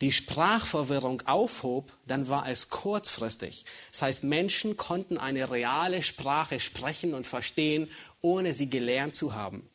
[0.00, 3.64] die Sprachverwirrung aufhob, dann war es kurzfristig.
[3.90, 9.68] Das heißt, Menschen konnten eine reale Sprache sprechen und verstehen, ohne sie gelernt zu haben.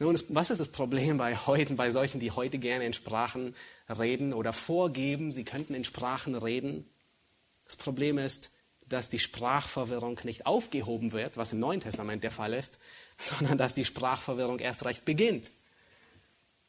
[0.00, 3.56] Nun, was ist das Problem bei heute, bei solchen, die heute gerne in Sprachen
[3.88, 6.88] reden oder vorgeben, sie könnten in Sprachen reden?
[7.64, 8.52] Das Problem ist,
[8.86, 12.80] dass die Sprachverwirrung nicht aufgehoben wird, was im Neuen Testament der Fall ist,
[13.18, 15.50] sondern dass die Sprachverwirrung erst recht beginnt.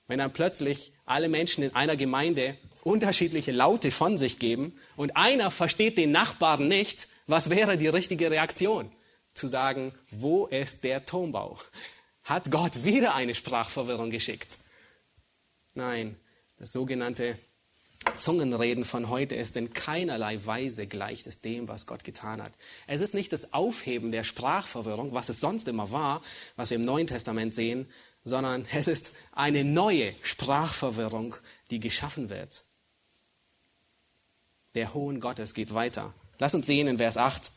[0.07, 5.51] Wenn dann plötzlich alle Menschen in einer Gemeinde unterschiedliche Laute von sich geben und einer
[5.51, 8.91] versteht den Nachbarn nicht, was wäre die richtige Reaktion?
[9.35, 11.59] Zu sagen, wo ist der Turmbau?
[12.29, 14.59] Hat Gott wieder eine Sprachverwirrung geschickt?
[15.73, 16.15] Nein,
[16.59, 17.39] das sogenannte
[18.17, 22.53] Zungenreden von heute ist in keinerlei Weise gleich es dem, was Gott getan hat.
[22.85, 26.21] Es ist nicht das Aufheben der Sprachverwirrung, was es sonst immer war,
[26.55, 27.89] was wir im Neuen Testament sehen,
[28.23, 31.35] sondern es ist eine neue Sprachverwirrung,
[31.71, 32.63] die geschaffen wird.
[34.75, 36.13] Der Hohn Gottes geht weiter.
[36.37, 37.53] Lass uns sehen in Vers 8.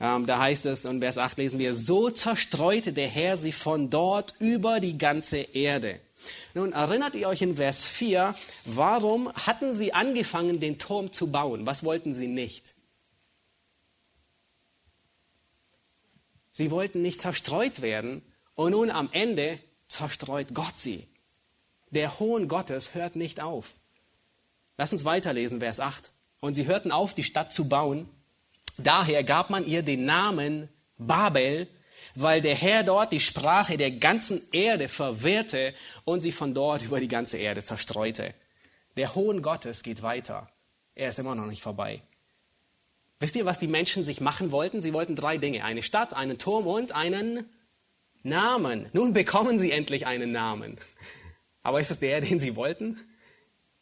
[0.00, 3.90] Ähm, da heißt es, in Vers 8 lesen wir, so zerstreute der Herr sie von
[3.90, 6.00] dort über die ganze Erde.
[6.54, 8.34] Nun erinnert ihr euch in Vers 4,
[8.64, 11.66] warum hatten sie angefangen, den Turm zu bauen?
[11.66, 12.74] Was wollten sie nicht?
[16.52, 18.22] Sie wollten nicht zerstreut werden,
[18.56, 21.06] und nun am Ende zerstreut Gott sie.
[21.90, 23.74] Der Hohn Gottes hört nicht auf.
[24.76, 26.10] Lass uns weiterlesen, Vers 8.
[26.40, 28.08] Und sie hörten auf, die Stadt zu bauen.
[28.78, 31.68] Daher gab man ihr den Namen Babel,
[32.14, 35.74] weil der Herr dort die Sprache der ganzen Erde verwirrte
[36.04, 38.34] und sie von dort über die ganze Erde zerstreute.
[38.96, 40.48] Der Hohn Gottes geht weiter.
[40.94, 42.02] Er ist immer noch nicht vorbei.
[43.20, 44.80] Wisst ihr, was die Menschen sich machen wollten?
[44.80, 45.64] Sie wollten drei Dinge.
[45.64, 47.46] Eine Stadt, einen Turm und einen
[48.22, 48.88] Namen.
[48.92, 50.76] Nun bekommen sie endlich einen Namen.
[51.62, 52.98] Aber ist es der, den sie wollten?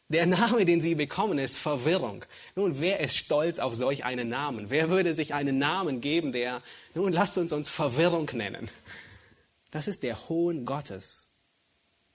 [0.09, 2.23] Der Name, den sie bekommen, ist Verwirrung.
[2.55, 4.69] Nun, wer ist stolz auf solch einen Namen?
[4.69, 6.61] Wer würde sich einen Namen geben, der,
[6.93, 8.69] nun lasst uns uns Verwirrung nennen?
[9.71, 11.33] Das ist der Hohn Gottes.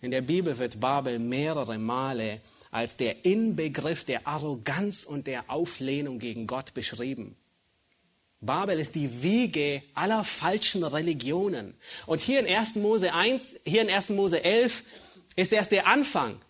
[0.01, 2.41] In der Bibel wird Babel mehrere Male
[2.71, 7.37] als der Inbegriff der Arroganz und der Auflehnung gegen Gott beschrieben.
[8.41, 11.75] Babel ist die Wiege aller falschen Religionen.
[12.07, 12.77] Und hier in 1.
[12.77, 14.09] Mose 1, hier in 1.
[14.09, 14.83] Mose 11
[15.37, 16.41] ist erst der Anfang.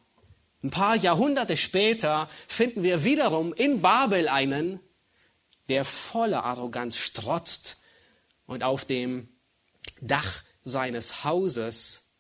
[0.63, 4.81] Ein paar Jahrhunderte später finden wir wiederum in Babel einen,
[5.69, 7.83] der voller Arroganz strotzt
[8.47, 9.29] und auf dem
[10.01, 12.17] Dach seines Hauses,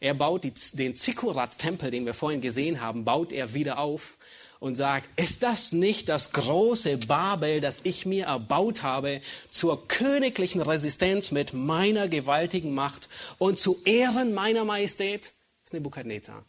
[0.00, 4.18] er baut die, den Zikkurat-Tempel, den wir vorhin gesehen haben, baut er wieder auf
[4.58, 9.20] und sagt, ist das nicht das große Babel, das ich mir erbaut habe,
[9.50, 15.24] zur königlichen Resistenz mit meiner gewaltigen Macht und zu Ehren meiner Majestät?
[15.24, 16.44] Das ist Nebukadnezar.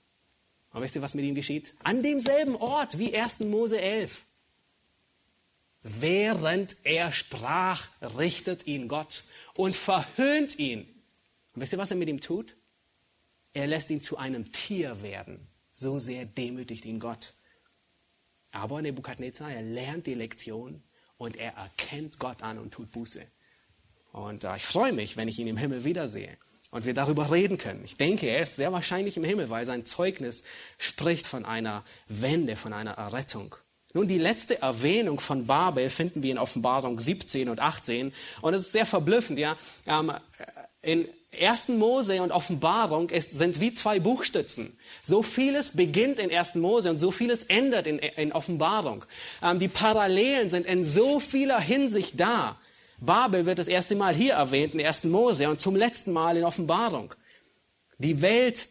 [0.73, 1.75] Aber wisst ihr, was mit ihm geschieht?
[1.83, 3.41] An demselben Ort wie 1.
[3.41, 4.25] Mose 11.
[5.83, 10.81] Während er sprach, richtet ihn Gott und verhöhnt ihn.
[11.53, 12.55] Und wisst ihr, was er mit ihm tut?
[13.53, 15.47] Er lässt ihn zu einem Tier werden.
[15.73, 17.33] So sehr demütigt ihn Gott.
[18.51, 20.81] Aber Nebukadnezar, er lernt die Lektion
[21.17, 23.27] und er erkennt Gott an und tut Buße.
[24.11, 26.35] Und äh, ich freue mich, wenn ich ihn im Himmel wiedersehe
[26.73, 27.81] und wir darüber reden können.
[27.85, 30.43] Ich denke, er ist sehr wahrscheinlich im Himmel, weil sein Zeugnis
[30.79, 33.55] spricht von einer Wende, von einer Errettung.
[33.93, 38.11] Nun, die letzte Erwähnung von Babel finden wir in Offenbarung 17 und 18.
[38.41, 39.55] Und es ist sehr verblüffend, ja.
[39.85, 40.11] Ähm,
[40.81, 41.07] in
[41.39, 41.69] 1.
[41.69, 44.75] Mose und Offenbarung ist, sind wie zwei Buchstützen.
[45.03, 46.55] So vieles beginnt in 1.
[46.55, 49.05] Mose und so vieles endet in, in Offenbarung.
[49.43, 52.57] Ähm, die Parallelen sind in so vieler Hinsicht da.
[52.99, 55.05] Babel wird das erste Mal hier erwähnt in 1.
[55.05, 57.13] Mose und zum letzten Mal in Offenbarung.
[57.97, 58.67] Die Welt,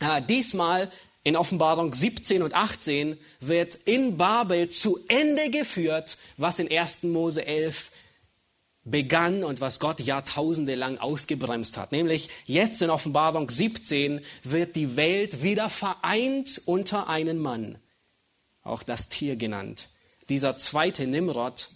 [0.00, 0.90] äh, diesmal
[1.24, 7.04] in Offenbarung 17 und 18, wird in Babel zu Ende geführt, was in 1.
[7.04, 7.90] Mose 11
[8.86, 11.92] begann und was Gott Jahrtausende lang ausgebremst hat.
[11.92, 17.78] Nämlich jetzt in Offenbarung 17 wird die Welt wieder vereint unter einen Mann,
[18.62, 19.88] auch das Tier genannt.
[20.28, 21.68] Dieser zweite Nimrod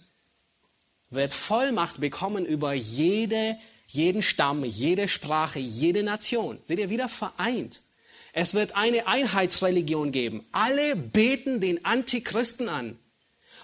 [1.11, 6.57] wird Vollmacht bekommen über jede, jeden Stamm, jede Sprache, jede Nation.
[6.63, 7.81] Seht ihr, wieder vereint.
[8.33, 10.45] Es wird eine Einheitsreligion geben.
[10.53, 12.97] Alle beten den Antichristen an.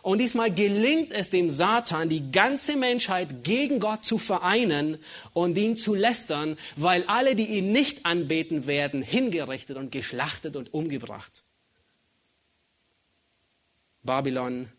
[0.02, 5.00] Und diesmal gelingt es dem Satan, die ganze Menschheit gegen Gott zu vereinen
[5.34, 10.74] und ihn zu lästern, weil alle, die ihn nicht anbeten, werden hingerichtet und geschlachtet und
[10.74, 11.44] umgebracht.
[14.04, 14.70] Babylon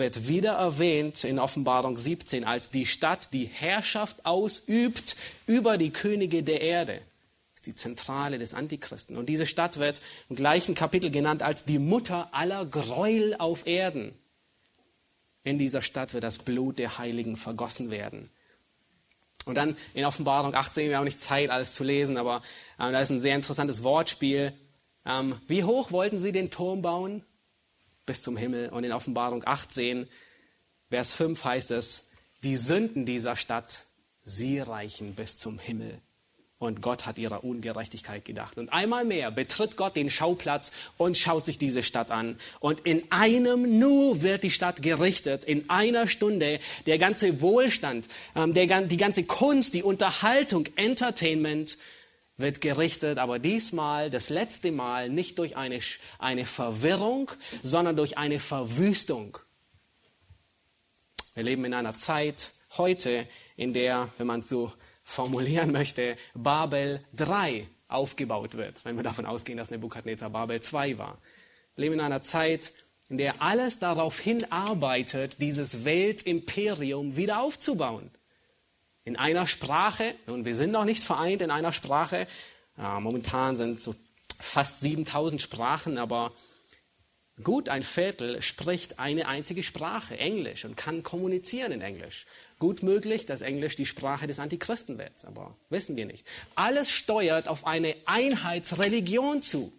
[0.00, 5.14] wird wieder erwähnt in Offenbarung 17 als die Stadt, die Herrschaft ausübt
[5.46, 7.00] über die Könige der Erde.
[7.54, 9.16] ist die Zentrale des Antichristen.
[9.16, 14.12] Und diese Stadt wird im gleichen Kapitel genannt als die Mutter aller Gräuel auf Erden.
[15.44, 18.30] In dieser Stadt wird das Blut der Heiligen vergossen werden.
[19.46, 22.42] Und dann in Offenbarung 18, wir haben nicht Zeit, alles zu lesen, aber
[22.78, 24.52] äh, da ist ein sehr interessantes Wortspiel.
[25.06, 27.24] Ähm, wie hoch wollten sie den Turm bauen?
[28.10, 28.70] Bis zum Himmel.
[28.70, 30.08] Und in Offenbarung 18,
[30.88, 32.10] Vers 5 heißt es,
[32.42, 33.84] die Sünden dieser Stadt,
[34.24, 36.00] sie reichen bis zum Himmel.
[36.58, 38.58] Und Gott hat ihrer Ungerechtigkeit gedacht.
[38.58, 42.36] Und einmal mehr betritt Gott den Schauplatz und schaut sich diese Stadt an.
[42.58, 45.44] Und in einem Nu wird die Stadt gerichtet.
[45.44, 51.78] In einer Stunde der ganze Wohlstand, ähm, der, die ganze Kunst, die Unterhaltung, Entertainment
[52.40, 53.18] wird gerichtet.
[53.18, 55.78] Aber diesmal, das letzte Mal, nicht durch eine,
[56.18, 57.30] eine Verwirrung,
[57.62, 59.38] sondern durch eine Verwüstung.
[61.34, 63.26] Wir leben in einer Zeit heute,
[63.56, 64.72] in der, wenn man so
[65.02, 71.18] formulieren möchte, Babel 3 aufgebaut wird, wenn wir davon ausgehen, dass Nebukadnezar Babel 2 war.
[71.74, 72.72] Wir leben in einer Zeit,
[73.08, 78.10] in der alles darauf hinarbeitet, dieses Weltimperium wieder aufzubauen.
[79.04, 82.26] In einer Sprache, und wir sind noch nicht vereint in einer Sprache,
[82.76, 83.94] momentan sind so
[84.38, 86.32] fast 7000 Sprachen, aber
[87.42, 92.26] gut ein Viertel spricht eine einzige Sprache, Englisch, und kann kommunizieren in Englisch.
[92.58, 96.26] Gut möglich, dass Englisch die Sprache des Antichristen wird, aber wissen wir nicht.
[96.54, 99.72] Alles steuert auf eine Einheitsreligion zu.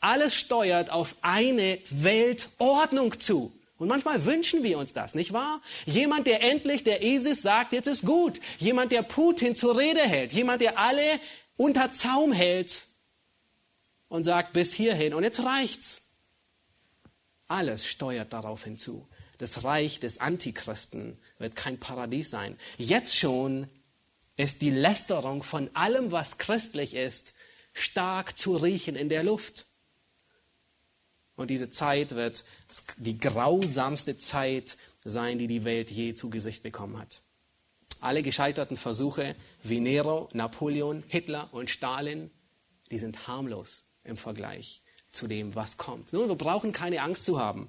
[0.00, 3.52] Alles steuert auf eine Weltordnung zu.
[3.84, 5.60] Und manchmal wünschen wir uns das, nicht wahr?
[5.84, 8.40] Jemand, der endlich der ISIS sagt, jetzt ist gut.
[8.58, 10.32] Jemand, der Putin zur Rede hält.
[10.32, 11.20] Jemand, der alle
[11.58, 12.84] unter Zaum hält
[14.08, 16.08] und sagt, bis hierhin und jetzt reicht's.
[17.46, 19.06] Alles steuert darauf hinzu.
[19.36, 22.56] Das Reich des Antichristen wird kein Paradies sein.
[22.78, 23.68] Jetzt schon
[24.36, 27.34] ist die Lästerung von allem, was christlich ist,
[27.74, 29.66] stark zu riechen in der Luft.
[31.36, 32.44] Und diese Zeit wird
[32.98, 37.20] die grausamste Zeit sein, die die Welt je zu Gesicht bekommen hat.
[38.00, 42.30] Alle gescheiterten Versuche wie Nero, Napoleon, Hitler und Stalin,
[42.90, 46.12] die sind harmlos im Vergleich zu dem, was kommt.
[46.12, 47.68] Nun, wir brauchen keine Angst zu haben.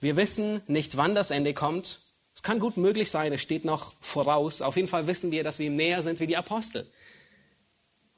[0.00, 2.00] Wir wissen nicht, wann das Ende kommt.
[2.34, 4.62] Es kann gut möglich sein, es steht noch voraus.
[4.62, 6.90] Auf jeden Fall wissen wir, dass wir ihm näher sind wie die Apostel.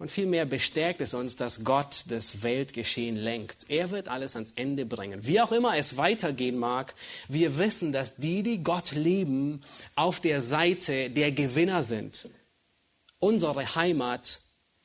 [0.05, 3.71] Und vielmehr bestärkt es uns, dass Gott das Weltgeschehen lenkt.
[3.71, 5.27] Er wird alles ans Ende bringen.
[5.27, 6.95] Wie auch immer es weitergehen mag,
[7.27, 9.63] wir wissen, dass die, die Gott lieben,
[9.97, 12.29] auf der Seite der Gewinner sind.
[13.19, 14.41] Unsere Heimat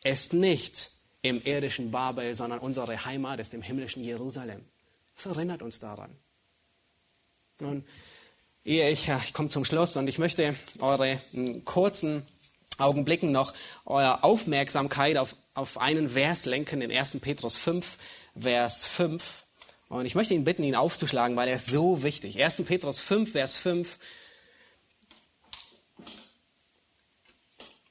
[0.05, 0.89] ist nicht
[1.22, 4.63] im irdischen Babel, sondern unsere Heimat ist im himmlischen Jerusalem.
[5.17, 6.15] Das erinnert uns daran.
[7.59, 7.84] Nun,
[8.63, 11.20] ehe ich, ich komme zum Schluss und ich möchte eure
[11.65, 12.26] kurzen
[12.80, 13.53] Augenblicken noch
[13.86, 17.19] eure Aufmerksamkeit auf, auf einen Vers lenken in 1.
[17.21, 17.97] Petrus 5,
[18.39, 19.45] Vers 5.
[19.89, 22.41] Und ich möchte ihn bitten, ihn aufzuschlagen, weil er ist so wichtig.
[22.41, 22.63] 1.
[22.63, 23.97] Petrus 5, Vers 5.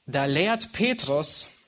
[0.05, 1.59] Da lehrt Petrus,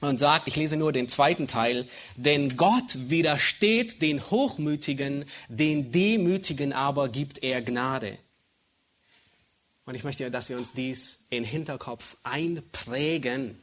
[0.00, 1.86] und sagt, ich lese nur den zweiten Teil,
[2.16, 8.18] denn Gott widersteht den Hochmütigen, den Demütigen aber gibt er Gnade.
[9.86, 13.60] Und ich möchte, dass wir uns dies in Hinterkopf einprägen.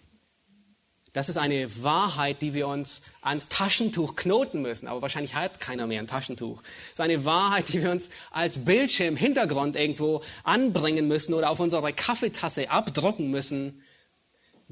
[1.14, 4.88] Das ist eine Wahrheit, die wir uns ans Taschentuch knoten müssen.
[4.88, 6.62] Aber wahrscheinlich hat keiner mehr ein Taschentuch.
[6.62, 11.60] Das ist eine Wahrheit, die wir uns als Bildschirm, Hintergrund irgendwo anbringen müssen oder auf
[11.60, 13.82] unsere Kaffeetasse abdrucken müssen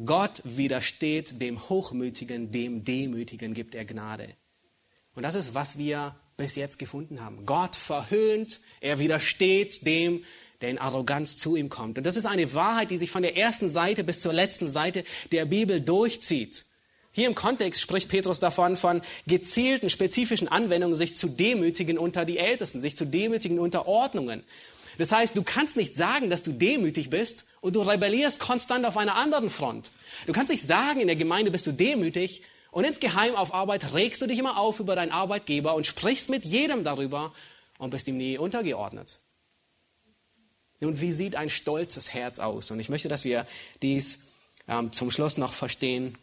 [0.06, 4.30] Gott widersteht dem Hochmütigen, dem Demütigen gibt er Gnade.
[5.14, 7.45] Und das ist, was wir bis jetzt gefunden haben.
[7.45, 10.24] Gott verhöhnt, er widersteht dem,
[10.62, 11.97] der in Arroganz zu ihm kommt.
[11.97, 15.03] Und das ist eine Wahrheit, die sich von der ersten Seite bis zur letzten Seite
[15.32, 16.66] der Bibel durchzieht.
[17.12, 22.38] Hier im Kontext spricht Petrus davon, von gezielten, spezifischen Anwendungen, sich zu demütigen unter die
[22.38, 24.43] Ältesten, sich zu demütigen unter Ordnungen.
[24.99, 28.97] Das heißt, du kannst nicht sagen, dass du demütig bist und du rebellierst konstant auf
[28.97, 29.91] einer anderen Front.
[30.28, 34.22] Du kannst nicht sagen, in der Gemeinde bist du demütig und insgeheim auf Arbeit regst
[34.22, 37.34] du dich immer auf über deinen Arbeitgeber und sprichst mit jedem darüber
[37.78, 39.20] und bist ihm nie untergeordnet.
[40.80, 42.71] Nun, wie sieht ein stolzes Herz aus?
[42.71, 43.45] Und ich möchte, dass wir
[43.82, 44.32] dies
[44.67, 46.17] ähm, zum Schluss noch verstehen.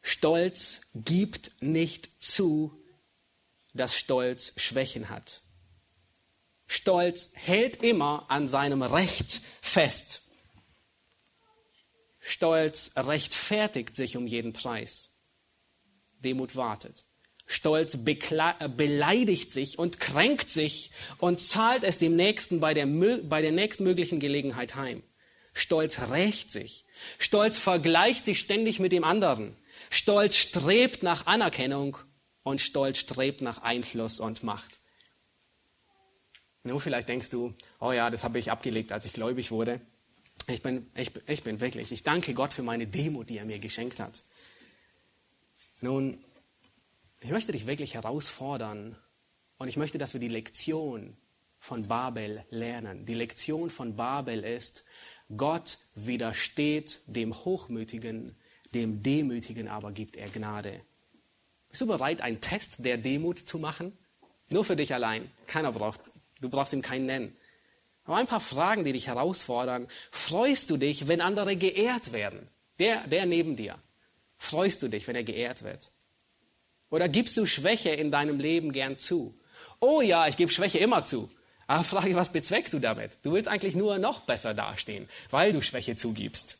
[0.00, 2.78] Stolz gibt nicht zu,
[3.74, 5.42] dass Stolz Schwächen hat.
[6.66, 10.22] Stolz hält immer an seinem Recht fest.
[12.20, 15.12] Stolz rechtfertigt sich um jeden Preis.
[16.18, 17.05] Demut wartet.
[17.46, 23.52] Stolz beleidigt sich und kränkt sich und zahlt es dem Nächsten bei der, bei der
[23.52, 25.02] nächstmöglichen Gelegenheit heim.
[25.52, 26.84] Stolz rächt sich.
[27.18, 29.56] Stolz vergleicht sich ständig mit dem anderen.
[29.90, 31.96] Stolz strebt nach Anerkennung
[32.42, 34.80] und Stolz strebt nach Einfluss und Macht.
[36.64, 39.80] Nun, vielleicht denkst du, oh ja, das habe ich abgelegt, als ich gläubig wurde.
[40.48, 43.60] Ich bin, ich, ich bin wirklich, ich danke Gott für meine Demut, die er mir
[43.60, 44.24] geschenkt hat.
[45.80, 46.24] Nun,
[47.26, 48.96] ich möchte dich wirklich herausfordern
[49.58, 51.16] und ich möchte, dass wir die Lektion
[51.58, 53.04] von Babel lernen.
[53.04, 54.84] Die Lektion von Babel ist,
[55.36, 58.36] Gott widersteht dem Hochmütigen,
[58.74, 60.82] dem Demütigen aber gibt er Gnade.
[61.68, 63.98] Bist du bereit, einen Test der Demut zu machen?
[64.48, 65.28] Nur für dich allein.
[65.48, 67.36] Keiner braucht, du brauchst ihm keinen nennen.
[68.04, 69.88] Aber ein paar Fragen, die dich herausfordern.
[70.12, 72.46] Freust du dich, wenn andere geehrt werden?
[72.78, 73.82] Der, der neben dir.
[74.36, 75.88] Freust du dich, wenn er geehrt wird?
[76.90, 79.38] Oder gibst du Schwäche in deinem Leben gern zu?
[79.80, 81.30] Oh ja, ich gebe Schwäche immer zu.
[81.66, 83.18] Aber frage, was bezweckst du damit?
[83.22, 86.58] Du willst eigentlich nur noch besser dastehen, weil du Schwäche zugibst.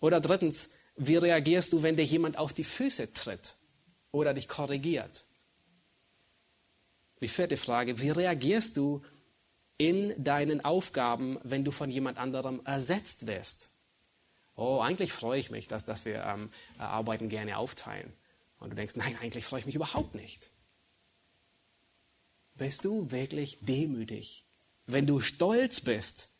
[0.00, 3.54] Oder drittens, wie reagierst du, wenn dir jemand auf die Füße tritt
[4.12, 5.24] oder dich korrigiert?
[7.20, 9.02] Die vierte Frage, wie reagierst du
[9.78, 13.70] in deinen Aufgaben, wenn du von jemand anderem ersetzt wirst?
[14.56, 18.12] Oh, eigentlich freue ich mich, dass, dass wir ähm, Arbeiten gerne aufteilen.
[18.64, 20.50] Und du denkst, nein, eigentlich freue ich mich überhaupt nicht.
[22.54, 24.46] Bist du wirklich demütig?
[24.86, 26.30] Wenn du stolz bist,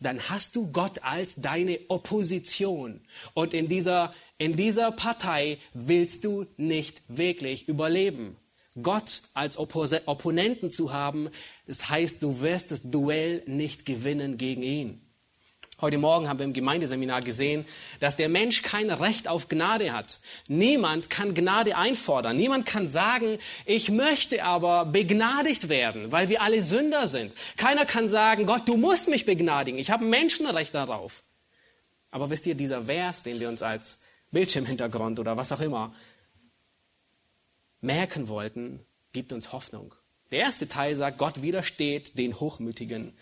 [0.00, 3.02] dann hast du Gott als deine Opposition.
[3.34, 8.38] Und in dieser, in dieser Partei willst du nicht wirklich überleben.
[8.82, 11.28] Gott als Oppos Opponenten zu haben,
[11.66, 15.05] das heißt, du wirst das Duell nicht gewinnen gegen ihn.
[15.78, 17.66] Heute Morgen haben wir im Gemeindeseminar gesehen,
[18.00, 20.20] dass der Mensch kein Recht auf Gnade hat.
[20.48, 22.34] Niemand kann Gnade einfordern.
[22.34, 27.34] Niemand kann sagen, ich möchte aber begnadigt werden, weil wir alle Sünder sind.
[27.58, 29.78] Keiner kann sagen, Gott, du musst mich begnadigen.
[29.78, 31.22] Ich habe Menschenrecht darauf.
[32.10, 35.94] Aber wisst ihr, dieser Vers, den wir uns als Bildschirmhintergrund oder was auch immer
[37.82, 38.80] merken wollten,
[39.12, 39.94] gibt uns Hoffnung.
[40.30, 43.12] Der erste Teil sagt, Gott widersteht den Hochmütigen.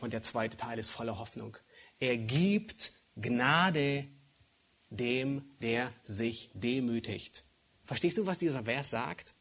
[0.00, 1.58] Und der zweite Teil ist voller Hoffnung.
[2.00, 4.06] Er gibt Gnade
[4.90, 7.42] dem, der sich demütigt.
[7.84, 9.34] Verstehst du, was dieser Vers sagt?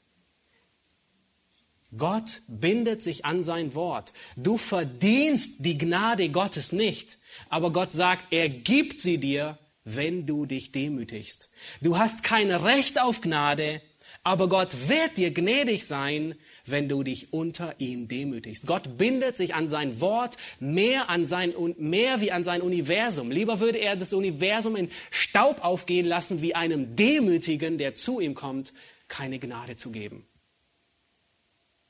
[1.95, 4.11] Gott bindet sich an sein Wort.
[4.35, 7.17] Du verdienst die Gnade Gottes nicht,
[7.49, 11.49] aber Gott sagt, er gibt sie dir, wenn du dich demütigst.
[11.81, 13.81] Du hast kein Recht auf Gnade,
[14.23, 16.35] aber Gott wird dir gnädig sein,
[16.69, 18.65] wenn du dich unter ihm demütigst.
[18.65, 23.31] Gott bindet sich an sein Wort mehr, an sein, mehr wie an sein Universum.
[23.31, 28.35] Lieber würde er das Universum in Staub aufgehen lassen, wie einem Demütigen, der zu ihm
[28.35, 28.73] kommt,
[29.07, 30.27] keine Gnade zu geben.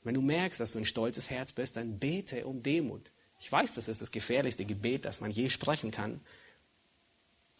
[0.02, 3.10] Wenn du merkst, dass du ein stolzes Herz bist, dann bete um Demut.
[3.40, 6.20] Ich weiß, das ist das gefährlichste Gebet, das man je sprechen kann.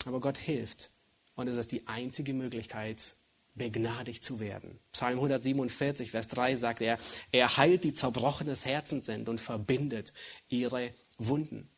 [0.05, 0.91] Aber Gott hilft.
[1.35, 3.13] Und es ist die einzige Möglichkeit,
[3.59, 4.79] begnadigt zu werden.
[4.93, 6.99] Psalm 147, Vers 3 sagt er,
[7.33, 10.13] er heilt die zerbrochenes Herzen sind und verbindet
[10.49, 11.69] ihre Wunden.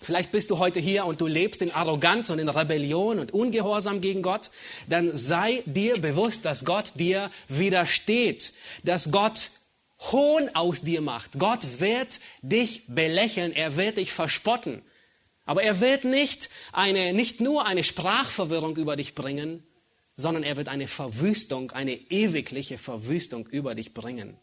[0.00, 4.00] Vielleicht bist du heute hier und du lebst in Arroganz und in Rebellion und Ungehorsam
[4.00, 4.50] gegen Gott.
[4.88, 9.50] Dann sei dir bewusst, dass Gott dir widersteht, dass Gott
[10.12, 11.38] Hohn aus dir macht.
[11.38, 14.82] Gott wird dich belächeln, er wird dich verspotten.
[15.46, 19.62] Aber er wird nicht eine, nicht nur eine Sprachverwirrung über dich bringen,
[20.16, 24.36] sondern er wird eine Verwüstung, eine ewigliche Verwüstung über dich bringen.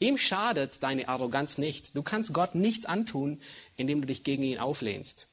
[0.00, 1.96] Ihm schadet deine Arroganz nicht.
[1.96, 3.40] Du kannst Gott nichts antun,
[3.76, 5.28] indem du dich gegen ihn auflehnst.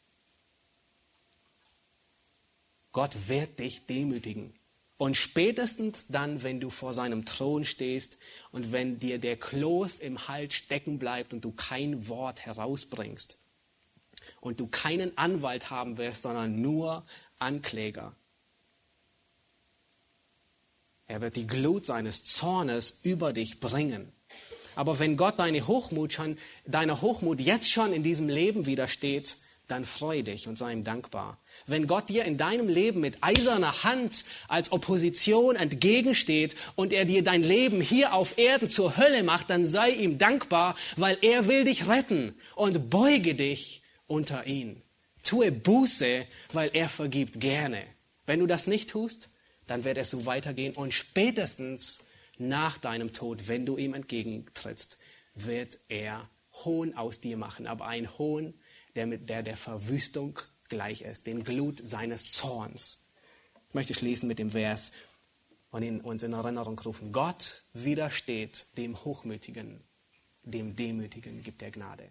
[2.91, 4.53] Gott wird dich demütigen.
[4.97, 8.17] Und spätestens dann, wenn du vor seinem Thron stehst
[8.51, 13.37] und wenn dir der Kloß im Hals stecken bleibt und du kein Wort herausbringst
[14.39, 17.05] und du keinen Anwalt haben wirst, sondern nur
[17.39, 18.15] Ankläger,
[21.07, 24.11] er wird die Glut seines Zornes über dich bringen.
[24.75, 29.37] Aber wenn Gott deine Hochmut schon, deiner Hochmut jetzt schon in diesem Leben widersteht,
[29.67, 31.39] dann freu dich und sei ihm dankbar.
[31.65, 37.23] Wenn Gott dir in deinem Leben mit eiserner Hand als Opposition entgegensteht und er dir
[37.23, 41.63] dein Leben hier auf Erden zur Hölle macht, dann sei ihm dankbar, weil er will
[41.63, 44.81] dich retten und beuge dich unter ihn.
[45.23, 47.81] Tue Buße, weil er vergibt gerne.
[48.27, 49.29] Wenn du das nicht tust,
[49.67, 52.07] dann wird es so weitergehen und spätestens
[52.37, 54.97] nach deinem Tod, wenn du ihm entgegentrittst,
[55.33, 56.29] wird er
[56.63, 58.53] Hohn aus dir machen, aber ein Hohn,
[58.95, 60.39] der mit der, der Verwüstung
[60.69, 63.09] gleich ist, den Glut seines Zorns.
[63.69, 64.93] Ich möchte schließen mit dem Vers
[65.71, 67.11] und ihn uns in Erinnerung rufen.
[67.11, 69.83] Gott widersteht dem Hochmütigen,
[70.43, 72.09] dem Demütigen gibt er Gnade.